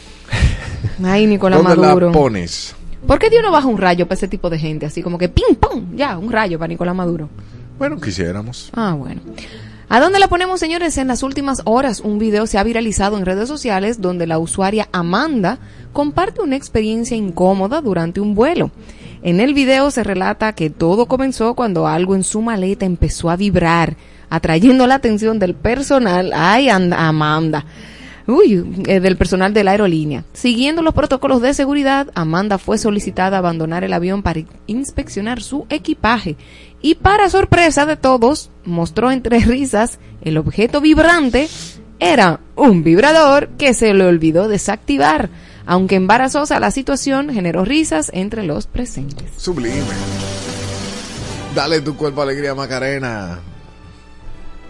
Ay, 1.02 1.26
Nicolás 1.26 1.62
¿Dónde 1.62 1.74
Maduro. 1.74 2.08
la 2.08 2.12
pones? 2.12 2.74
¿Por 3.06 3.18
qué 3.18 3.30
Dios 3.30 3.42
no 3.42 3.50
baja 3.50 3.66
un 3.66 3.78
rayo 3.78 4.04
para 4.06 4.16
ese 4.16 4.28
tipo 4.28 4.50
de 4.50 4.58
gente? 4.58 4.84
Así 4.84 5.02
como 5.02 5.16
que 5.16 5.30
ping 5.30 5.54
pong, 5.58 5.84
ya, 5.94 6.18
un 6.18 6.30
rayo 6.30 6.58
para 6.58 6.68
Nicolás 6.68 6.94
Maduro. 6.94 7.30
Bueno, 7.78 7.98
quisiéramos. 7.98 8.68
Ah, 8.74 8.92
bueno. 8.92 9.22
¿A 9.88 9.98
dónde 9.98 10.18
la 10.18 10.28
ponemos, 10.28 10.60
señores? 10.60 10.98
En 10.98 11.08
las 11.08 11.22
últimas 11.22 11.62
horas, 11.64 12.00
un 12.00 12.18
video 12.18 12.46
se 12.46 12.58
ha 12.58 12.62
viralizado 12.62 13.16
en 13.16 13.24
redes 13.24 13.48
sociales 13.48 14.02
donde 14.02 14.26
la 14.26 14.38
usuaria 14.38 14.90
Amanda 14.92 15.60
comparte 15.94 16.42
una 16.42 16.56
experiencia 16.56 17.16
incómoda 17.16 17.80
durante 17.80 18.20
un 18.20 18.34
vuelo. 18.34 18.70
En 19.22 19.38
el 19.38 19.54
video 19.54 19.90
se 19.90 20.02
relata 20.02 20.52
que 20.52 20.68
todo 20.68 21.06
comenzó 21.06 21.54
cuando 21.54 21.86
algo 21.86 22.16
en 22.16 22.24
su 22.24 22.42
maleta 22.42 22.86
empezó 22.86 23.30
a 23.30 23.36
vibrar, 23.36 23.96
atrayendo 24.28 24.86
la 24.86 24.96
atención 24.96 25.38
del 25.38 25.54
personal. 25.54 26.32
Ay, 26.34 26.68
anda, 26.68 27.06
Amanda. 27.06 27.64
Uy, 28.26 28.64
eh, 28.86 29.00
del 29.00 29.16
personal 29.16 29.54
de 29.54 29.62
la 29.62 29.72
aerolínea. 29.72 30.24
Siguiendo 30.32 30.82
los 30.82 30.94
protocolos 30.94 31.40
de 31.40 31.54
seguridad, 31.54 32.08
Amanda 32.14 32.58
fue 32.58 32.78
solicitada 32.78 33.36
a 33.36 33.38
abandonar 33.38 33.84
el 33.84 33.92
avión 33.92 34.22
para 34.22 34.42
inspeccionar 34.66 35.40
su 35.40 35.66
equipaje 35.70 36.36
y 36.80 36.96
para 36.96 37.30
sorpresa 37.30 37.86
de 37.86 37.96
todos, 37.96 38.50
mostró 38.64 39.10
entre 39.10 39.38
risas 39.44 39.98
el 40.22 40.36
objeto 40.36 40.80
vibrante 40.80 41.48
era 42.02 42.40
un 42.56 42.82
vibrador 42.82 43.50
que 43.50 43.74
se 43.74 43.94
le 43.94 44.04
olvidó 44.04 44.48
desactivar. 44.48 45.30
Aunque 45.66 45.96
embarazosa 45.96 46.58
la 46.60 46.70
situación, 46.70 47.32
generó 47.32 47.64
risas 47.64 48.10
entre 48.14 48.42
los 48.42 48.66
presentes. 48.66 49.30
Sublime. 49.36 49.82
Dale 51.54 51.80
tu 51.80 51.96
cuerpo 51.96 52.22
alegría, 52.22 52.54
Macarena. 52.54 53.40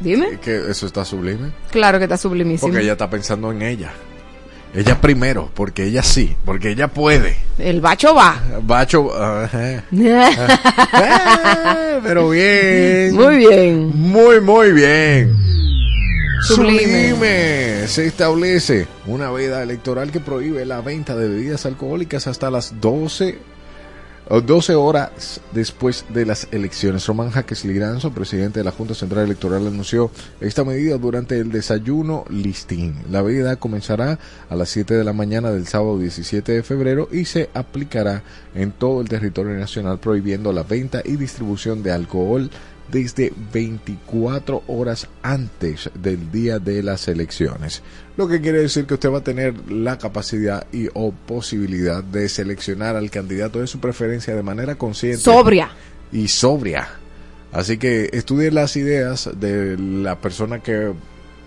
Dime. 0.01 0.39
Que 0.41 0.71
eso 0.71 0.87
está 0.87 1.05
sublime. 1.05 1.53
Claro 1.71 1.99
que 1.99 2.05
está 2.05 2.17
sublimísimo. 2.17 2.69
Porque 2.69 2.83
ella 2.83 2.93
está 2.93 3.09
pensando 3.09 3.53
en 3.53 3.63
ella. 3.63 3.93
Ella 4.75 4.99
primero, 5.01 5.51
porque 5.53 5.85
ella 5.85 6.03
sí, 6.03 6.35
porque 6.47 6.71
ella 6.71 6.89
puede. 6.89 7.37
El 7.59 7.83
bacho 7.83 8.15
va. 8.15 8.43
Bacho. 8.63 9.11
Eh, 10.95 12.01
pero 12.03 12.31
bien. 12.31 13.15
Muy 13.15 13.37
bien. 13.37 13.93
Muy, 13.95 14.41
muy 14.41 14.73
bien. 14.73 15.37
Sublime. 16.43 17.87
Se 17.87 18.07
establece 18.07 18.89
una 19.07 19.31
veda 19.31 19.63
electoral 19.63 20.11
que 20.11 20.19
prohíbe 20.19 20.65
la 20.65 20.81
venta 20.81 21.15
de 21.15 21.29
bebidas 21.29 21.67
alcohólicas 21.67 22.27
hasta 22.27 22.51
las 22.51 22.81
12 22.81 23.39
o 24.29 24.41
12 24.41 24.75
horas 24.75 25.41
después 25.53 26.05
de 26.09 26.27
las 26.27 26.49
elecciones. 26.51 27.07
Román 27.07 27.31
Jaques 27.31 27.65
Liranzo, 27.65 28.13
presidente 28.13 28.61
de 28.61 28.65
la 28.65 28.73
Junta 28.73 28.95
Central 28.95 29.27
Electoral, 29.27 29.67
anunció 29.67 30.11
esta 30.41 30.65
medida 30.65 30.97
durante 30.99 31.39
el 31.39 31.53
desayuno 31.53 32.25
listín. 32.29 32.97
La 33.11 33.23
veda 33.23 33.57
comenzará 33.57 34.19
a 34.49 34.57
las 34.57 34.69
7 34.71 34.95
de 34.95 35.05
la 35.05 35.13
mañana 35.13 35.51
del 35.51 35.67
sábado 35.67 35.99
17 35.99 36.53
de 36.53 36.63
febrero 36.63 37.09
y 37.13 37.25
se 37.25 37.51
aplicará 37.55 38.23
en 38.55 38.73
todo 38.73 39.01
el 39.01 39.09
territorio 39.09 39.55
nacional 39.55 39.99
prohibiendo 39.99 40.53
la 40.53 40.63
venta 40.63 41.03
y 41.05 41.17
distribución 41.17 41.83
de 41.83 41.93
alcohol 41.93 42.51
desde 42.93 43.33
24 43.53 44.63
horas 44.69 45.09
antes 45.23 45.91
del 45.95 46.31
día 46.31 46.59
de 46.59 46.83
las 46.83 47.09
elecciones. 47.09 47.83
Lo 48.17 48.29
que 48.29 48.41
quiere 48.43 48.59
decir 48.61 48.85
que 48.85 48.95
usted 48.95 49.11
va 49.11 49.19
a 49.19 49.25
tener 49.25 49.55
la 49.71 49.97
capacidad 49.99 50.67
y 50.73 50.89
o 50.93 51.11
posibilidad 51.13 52.05
de 52.05 52.29
seleccionar 52.29 52.95
al 52.95 53.11
candidato 53.11 53.59
de 53.61 53.67
su 53.67 53.81
preferencia 53.81 54.37
de 54.37 54.43
manera 54.43 54.75
consciente 54.77 55.19
Sobria. 55.19 55.71
y 56.13 56.29
sobria. 56.29 56.89
Así 57.51 57.79
que 57.79 58.11
estudie 58.13 58.51
las 58.51 58.77
ideas 58.77 59.29
de 59.35 59.77
la 59.79 60.19
persona 60.21 60.61
que 60.61 60.93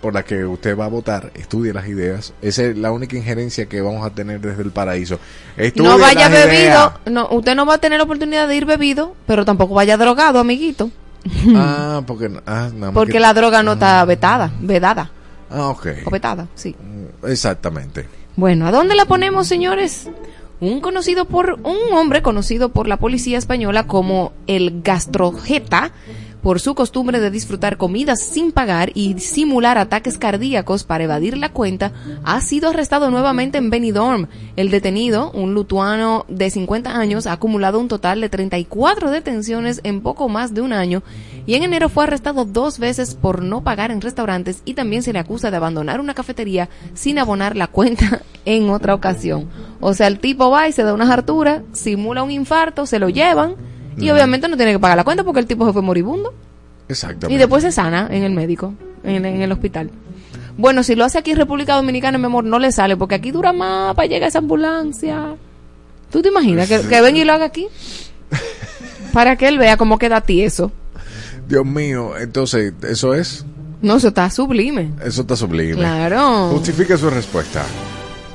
por 0.00 0.12
la 0.14 0.24
que 0.24 0.44
usted 0.44 0.76
va 0.76 0.84
a 0.84 0.88
votar, 0.88 1.32
estudie 1.34 1.72
las 1.72 1.88
ideas. 1.88 2.32
Esa 2.42 2.64
es 2.64 2.76
la 2.76 2.92
única 2.92 3.16
injerencia 3.16 3.66
que 3.66 3.80
vamos 3.80 4.04
a 4.06 4.10
tener 4.10 4.40
desde 4.40 4.62
el 4.62 4.70
paraíso. 4.70 5.18
Estudie 5.56 5.88
No 5.88 5.98
vaya 5.98 6.28
bebido. 6.28 6.52
ideas. 6.52 6.92
No, 7.10 7.28
usted 7.30 7.54
no 7.56 7.66
va 7.66 7.74
a 7.74 7.78
tener 7.78 7.98
la 7.98 8.04
oportunidad 8.04 8.46
de 8.46 8.56
ir 8.56 8.66
bebido, 8.66 9.14
pero 9.26 9.44
tampoco 9.44 9.74
vaya 9.74 9.96
drogado, 9.96 10.38
amiguito. 10.38 10.90
Ah, 11.56 12.02
porque, 12.06 12.26
ah, 12.46 12.68
nada 12.74 12.86
más 12.86 12.92
Porque 12.92 13.12
que- 13.14 13.20
la 13.20 13.34
droga 13.34 13.62
no 13.62 13.72
está 13.74 14.04
vetada, 14.04 14.50
vedada 14.60 15.10
Ah, 15.50 15.68
ok. 15.68 15.86
o 16.06 16.10
vetada, 16.10 16.46
sí. 16.54 16.74
Exactamente. 17.24 18.06
Bueno, 18.36 18.66
¿a 18.66 18.70
dónde 18.72 18.94
la 18.94 19.04
ponemos, 19.06 19.46
señores? 19.46 20.08
un 20.58 20.80
conocido 20.80 21.26
por 21.26 21.58
un 21.64 21.76
hombre 21.92 22.22
conocido 22.22 22.70
por 22.70 22.88
la 22.88 22.96
policía 22.96 23.36
española 23.36 23.86
como 23.86 24.32
el 24.46 24.80
gastrojeta 24.82 25.90
por 26.46 26.60
su 26.60 26.76
costumbre 26.76 27.18
de 27.18 27.32
disfrutar 27.32 27.76
comidas 27.76 28.20
sin 28.20 28.52
pagar 28.52 28.92
y 28.94 29.18
simular 29.18 29.78
ataques 29.78 30.16
cardíacos 30.16 30.84
para 30.84 31.02
evadir 31.02 31.36
la 31.36 31.48
cuenta, 31.48 31.90
ha 32.22 32.40
sido 32.40 32.68
arrestado 32.70 33.10
nuevamente 33.10 33.58
en 33.58 33.68
Benidorm. 33.68 34.28
El 34.54 34.70
detenido, 34.70 35.32
un 35.32 35.54
lutuano 35.54 36.24
de 36.28 36.48
50 36.48 36.96
años, 36.96 37.26
ha 37.26 37.32
acumulado 37.32 37.80
un 37.80 37.88
total 37.88 38.20
de 38.20 38.28
34 38.28 39.10
detenciones 39.10 39.80
en 39.82 40.02
poco 40.02 40.28
más 40.28 40.54
de 40.54 40.60
un 40.60 40.72
año 40.72 41.02
y 41.46 41.56
en 41.56 41.64
enero 41.64 41.88
fue 41.88 42.04
arrestado 42.04 42.44
dos 42.44 42.78
veces 42.78 43.16
por 43.16 43.42
no 43.42 43.64
pagar 43.64 43.90
en 43.90 44.00
restaurantes 44.00 44.62
y 44.64 44.74
también 44.74 45.02
se 45.02 45.12
le 45.12 45.18
acusa 45.18 45.50
de 45.50 45.56
abandonar 45.56 45.98
una 45.98 46.14
cafetería 46.14 46.68
sin 46.94 47.18
abonar 47.18 47.56
la 47.56 47.66
cuenta 47.66 48.22
en 48.44 48.70
otra 48.70 48.94
ocasión. 48.94 49.48
O 49.80 49.94
sea, 49.94 50.06
el 50.06 50.20
tipo 50.20 50.48
va 50.48 50.68
y 50.68 50.72
se 50.72 50.84
da 50.84 50.94
una 50.94 51.12
hartura, 51.12 51.64
simula 51.72 52.22
un 52.22 52.30
infarto, 52.30 52.86
se 52.86 53.00
lo 53.00 53.08
llevan 53.08 53.56
y 53.96 54.10
obviamente 54.10 54.48
no 54.48 54.56
tiene 54.56 54.72
que 54.72 54.78
pagar 54.78 54.96
la 54.96 55.04
cuenta 55.04 55.24
porque 55.24 55.40
el 55.40 55.46
tipo 55.46 55.66
se 55.66 55.72
fue 55.72 55.82
moribundo. 55.82 56.32
Exactamente. 56.88 57.34
Y 57.34 57.38
después 57.38 57.62
se 57.62 57.72
sana 57.72 58.08
en 58.10 58.22
el 58.22 58.32
médico, 58.32 58.74
en, 59.02 59.24
en 59.24 59.42
el 59.42 59.52
hospital. 59.52 59.90
Bueno, 60.58 60.82
si 60.82 60.94
lo 60.94 61.04
hace 61.04 61.18
aquí 61.18 61.32
en 61.32 61.36
República 61.36 61.74
Dominicana, 61.74 62.16
mi 62.18 62.24
amor, 62.26 62.44
no 62.44 62.58
le 62.58 62.72
sale 62.72 62.96
porque 62.96 63.14
aquí 63.16 63.30
dura 63.30 63.52
más 63.52 63.94
para 63.94 64.06
llegar 64.06 64.28
esa 64.28 64.38
ambulancia. 64.38 65.36
¿Tú 66.10 66.22
te 66.22 66.28
imaginas 66.28 66.68
que, 66.68 66.80
que 66.80 67.00
venga 67.00 67.18
y 67.18 67.24
lo 67.24 67.32
haga 67.32 67.46
aquí? 67.46 67.66
Para 69.12 69.36
que 69.36 69.48
él 69.48 69.58
vea 69.58 69.76
cómo 69.76 69.98
queda 69.98 70.20
tieso. 70.20 70.72
Dios 71.48 71.64
mío, 71.64 72.16
entonces, 72.18 72.72
¿eso 72.82 73.14
es? 73.14 73.44
No, 73.82 73.96
eso 73.96 74.08
está 74.08 74.30
sublime. 74.30 74.90
Eso 75.04 75.22
está 75.22 75.36
sublime. 75.36 75.74
Claro. 75.74 76.48
Justifique 76.50 76.96
su 76.96 77.10
respuesta. 77.10 77.62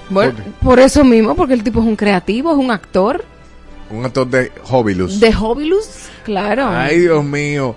Bueno, 0.10 0.34
por 0.62 0.80
eso 0.80 1.04
mismo, 1.04 1.36
porque 1.36 1.54
el 1.54 1.64
tipo 1.64 1.80
es 1.80 1.86
un 1.86 1.96
creativo, 1.96 2.52
es 2.52 2.58
un 2.58 2.70
actor 2.72 3.24
Un 3.92 4.06
actor 4.06 4.28
de 4.28 4.52
Hobilus. 4.70 5.20
de 5.20 5.36
Hobilus. 5.36 5.88
Claro. 6.24 6.68
Ay, 6.68 7.00
Dios 7.00 7.24
mío. 7.24 7.76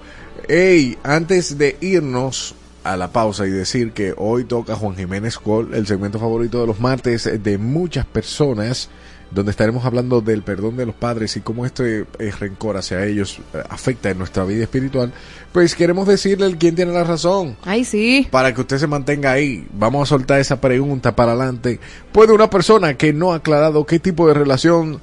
Ey, 0.49 0.97
antes 1.03 1.59
de 1.59 1.77
irnos 1.81 2.55
a 2.85 2.97
la 2.97 3.11
pausa 3.11 3.47
y 3.47 3.51
decir 3.51 3.93
que 3.93 4.15
hoy 4.17 4.45
toca 4.45 4.77
Juan 4.77 4.95
Jiménez 4.95 5.39
Col, 5.39 5.75
el 5.75 5.87
segmento 5.87 6.19
favorito 6.19 6.61
de 6.61 6.67
los 6.67 6.81
martes 6.81 7.43
de 7.43 7.59
muchas 7.59 8.05
personas, 8.05 8.91
donde 9.31 9.51
estaremos 9.51 9.85
hablando 9.87 10.21
del 10.21 10.43
perdón 10.43 10.77
de 10.77 10.87
los 10.87 10.95
padres 10.95 11.37
y 11.37 11.41
cómo 11.41 11.65
este 11.65 12.05
eh, 12.19 12.33
rencor 12.39 12.77
hacia 12.77 13.05
ellos 13.05 13.41
eh, 13.55 13.63
afecta 13.69 14.11
en 14.11 14.19
nuestra 14.19 14.45
vida 14.45 14.65
espiritual, 14.65 15.13
pues 15.51 15.75
queremos 15.75 16.07
decirle 16.07 16.47
el 16.47 16.59
quién 16.59 16.77
tiene 16.77 16.93
la 16.93 17.05
razón. 17.05 17.57
Ay, 17.65 17.85
sí. 17.85 18.29
Para 18.31 18.55
que 18.55 18.61
usted 18.61 18.79
se 18.79 18.87
mantenga 18.87 19.33
ahí, 19.33 19.67
vamos 19.73 20.07
a 20.09 20.11
soltar 20.11 20.41
esa 20.41 20.61
pregunta 20.61 21.17
para 21.17 21.33
adelante. 21.33 21.81
¿Puede 22.13 22.33
una 22.33 22.51
persona 22.51 22.95
que 22.95 23.15
no 23.15 23.33
ha 23.33 23.37
aclarado 23.37 23.87
qué 23.87 23.99
tipo 23.99 24.29
de 24.29 24.35
relación 24.35 25.01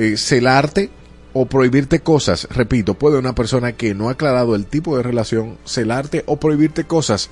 eh, 0.00 0.16
celarte 0.16 0.90
o 1.32 1.46
prohibirte 1.46 2.00
cosas? 2.00 2.48
Repito, 2.50 2.94
¿puede 2.94 3.18
una 3.18 3.34
persona 3.34 3.72
que 3.72 3.94
no 3.94 4.08
ha 4.08 4.12
aclarado 4.12 4.54
el 4.54 4.66
tipo 4.66 4.96
de 4.96 5.02
relación 5.02 5.58
celarte 5.66 6.24
o 6.26 6.36
prohibirte 6.38 6.84
cosas? 6.84 7.28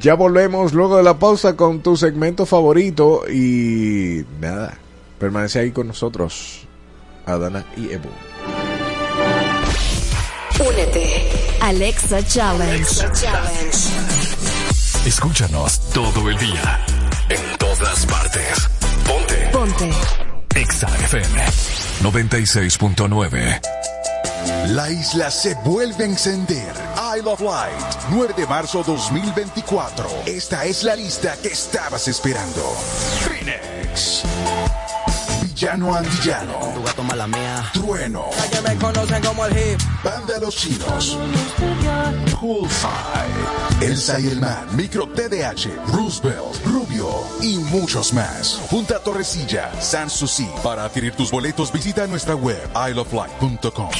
Ya 0.00 0.14
volvemos 0.14 0.72
luego 0.72 0.96
de 0.96 1.04
la 1.04 1.18
pausa 1.18 1.56
con 1.56 1.80
tu 1.82 1.96
segmento 1.96 2.46
favorito 2.46 3.22
y 3.30 4.24
nada, 4.40 4.76
permanece 5.18 5.60
ahí 5.60 5.70
con 5.70 5.86
nosotros, 5.86 6.66
Adana 7.26 7.64
y 7.76 7.92
Evo. 7.92 8.10
Únete. 10.58 11.30
Alexa 11.60 12.22
Challenge. 12.26 13.06
Escúchanos 15.06 15.80
todo 15.92 16.28
el 16.28 16.36
día. 16.38 16.84
En 17.28 17.56
todas 17.58 18.04
partes. 18.06 18.68
Ponte. 19.06 19.48
Ponte. 19.52 20.29
Exa 20.54 20.88
FM 20.88 21.42
96.9. 22.02 23.60
La 24.68 24.90
isla 24.90 25.30
se 25.30 25.54
vuelve 25.64 26.04
a 26.04 26.06
encender. 26.06 26.72
Isle 27.16 27.30
of 27.30 27.40
Light, 27.40 28.10
9 28.10 28.34
de 28.36 28.46
marzo 28.46 28.82
2024. 28.82 30.08
Esta 30.26 30.64
es 30.64 30.82
la 30.82 30.96
lista 30.96 31.36
que 31.42 31.48
estabas 31.48 32.08
esperando. 32.08 32.62
Phoenix. 33.20 34.22
Villano 35.60 35.94
Antillano. 35.94 36.72
Tu 36.74 36.82
gato 36.82 37.02
mala 37.02 37.26
mía. 37.26 37.70
Trueno. 37.74 38.30
Que 38.50 38.62
me 38.62 38.76
conocen 38.76 39.22
como 39.22 39.44
el 39.44 39.52
hip. 39.52 39.78
Banda 40.02 40.38
Los 40.40 40.56
Chinos. 40.56 41.18
Poolside. 42.40 43.82
Elsa 43.82 44.18
y 44.20 44.28
el 44.28 44.40
Man. 44.40 44.74
Micro 44.74 45.06
TDH. 45.08 45.68
Roosevelt. 45.92 46.64
Rubio. 46.64 47.10
Y 47.42 47.58
muchos 47.58 48.14
más. 48.14 48.54
Punta 48.70 49.00
Torrecilla. 49.00 49.70
Sanssouci. 49.82 50.48
Para 50.62 50.84
adquirir 50.84 51.12
tus 51.12 51.30
boletos 51.30 51.70
visita 51.70 52.06
nuestra 52.06 52.34
web 52.34 52.66
isleoflight.com. 52.74 53.90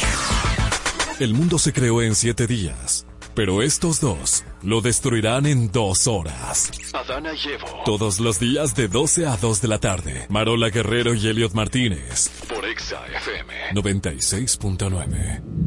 El 1.19 1.35
mundo 1.35 1.59
se 1.59 1.75
creó 1.75 2.01
en 2.01 2.15
siete 2.15 2.47
días, 2.47 3.05
pero 3.35 3.63
estos 3.63 4.01
dos 4.01 4.45
lo 4.63 4.81
destruirán 4.81 5.47
en 5.47 5.71
dos 5.73 6.07
horas. 6.07 6.71
Adana 6.93 7.33
Llevo. 7.33 7.83
Todos 7.85 8.21
los 8.21 8.39
días 8.39 8.75
de 8.75 8.89
12 8.89 9.27
a 9.27 9.37
2 9.37 9.61
de 9.63 9.69
la 9.69 9.79
tarde. 9.79 10.27
Marola 10.29 10.71
Guerrero 10.71 11.15
y 11.15 11.27
Elliot 11.27 11.53
Martínez. 11.55 12.31
Por 12.49 12.65
Exa 12.67 13.07
FM. 13.07 13.73
96.9. 13.75 15.60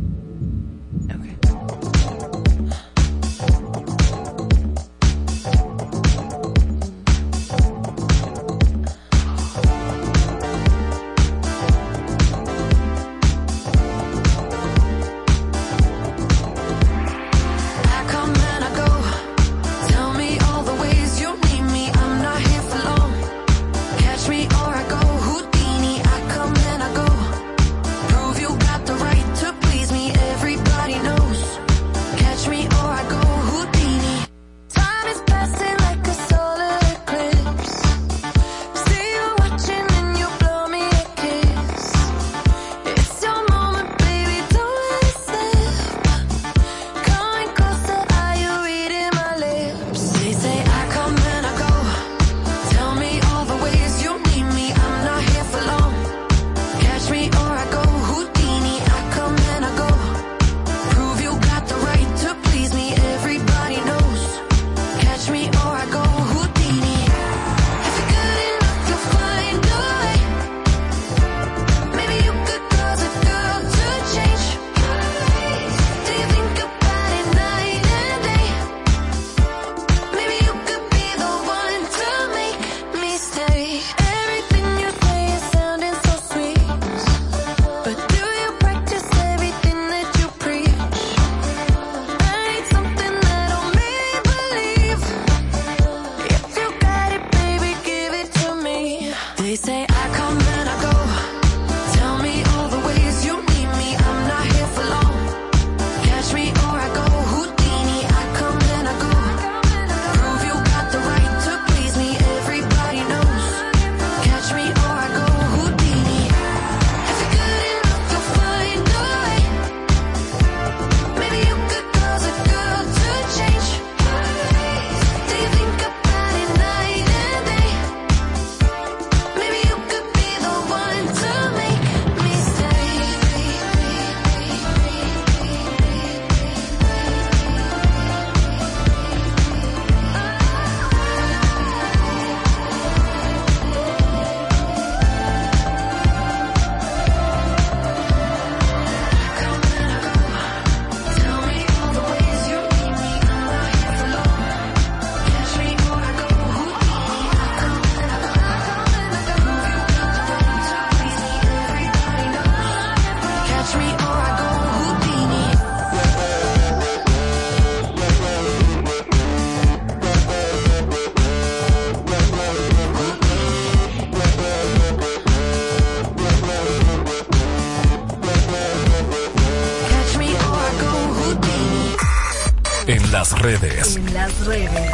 redes. 183.43 183.97
En 183.97 184.13
las 184.13 184.45
redes. 184.45 184.91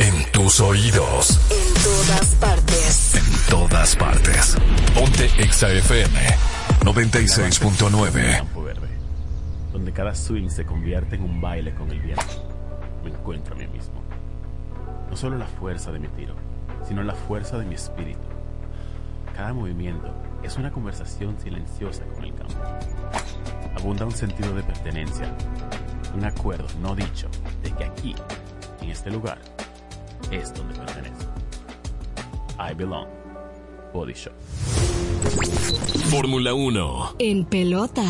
En 0.00 0.32
tus 0.32 0.58
oídos. 0.58 1.38
En 1.48 1.74
todas 1.80 2.34
partes. 2.40 3.14
En 3.14 3.48
todas 3.48 3.94
partes. 3.94 4.56
Ponte 4.92 5.26
Exa 5.38 5.70
FM 5.70 6.18
96.9. 6.80 8.38
Campo 8.38 8.64
Verde, 8.64 8.88
donde 9.72 9.92
cada 9.92 10.12
swing 10.12 10.48
se 10.48 10.66
convierte 10.66 11.14
en 11.14 11.22
un 11.22 11.40
baile 11.40 11.72
con 11.72 11.88
el 11.92 12.00
viento. 12.00 12.24
Me 13.04 13.10
encuentro 13.10 13.54
a 13.54 13.58
mí 13.58 13.68
mismo. 13.68 14.02
No 15.08 15.16
solo 15.16 15.38
la 15.38 15.46
fuerza 15.46 15.92
de 15.92 16.00
mi 16.00 16.08
tiro, 16.08 16.34
sino 16.88 17.04
la 17.04 17.14
fuerza 17.14 17.58
de 17.58 17.64
mi 17.64 17.76
espíritu. 17.76 18.26
Cada 19.36 19.52
movimiento 19.52 20.12
es 20.42 20.56
una 20.56 20.72
conversación 20.72 21.38
silenciosa 21.38 22.02
con 22.12 22.24
el 22.24 22.34
campo. 22.34 22.54
Abunda 23.76 24.04
un 24.04 24.12
sentido 24.12 24.52
de 24.52 24.64
pertenencia, 24.64 25.32
un 26.12 26.24
acuerdo 26.24 26.66
no 26.80 26.96
dicho 26.96 27.28
que 27.76 27.84
aquí, 27.84 28.14
en 28.80 28.90
este 28.90 29.10
lugar, 29.10 29.38
es 30.30 30.52
donde 30.54 30.74
pertenezco. 30.74 31.32
I 32.58 32.74
belong. 32.74 33.08
Body 33.92 34.12
Shop. 34.12 34.32
Fórmula 36.10 36.54
1. 36.54 37.16
En 37.18 37.44
pelota. 37.44 38.04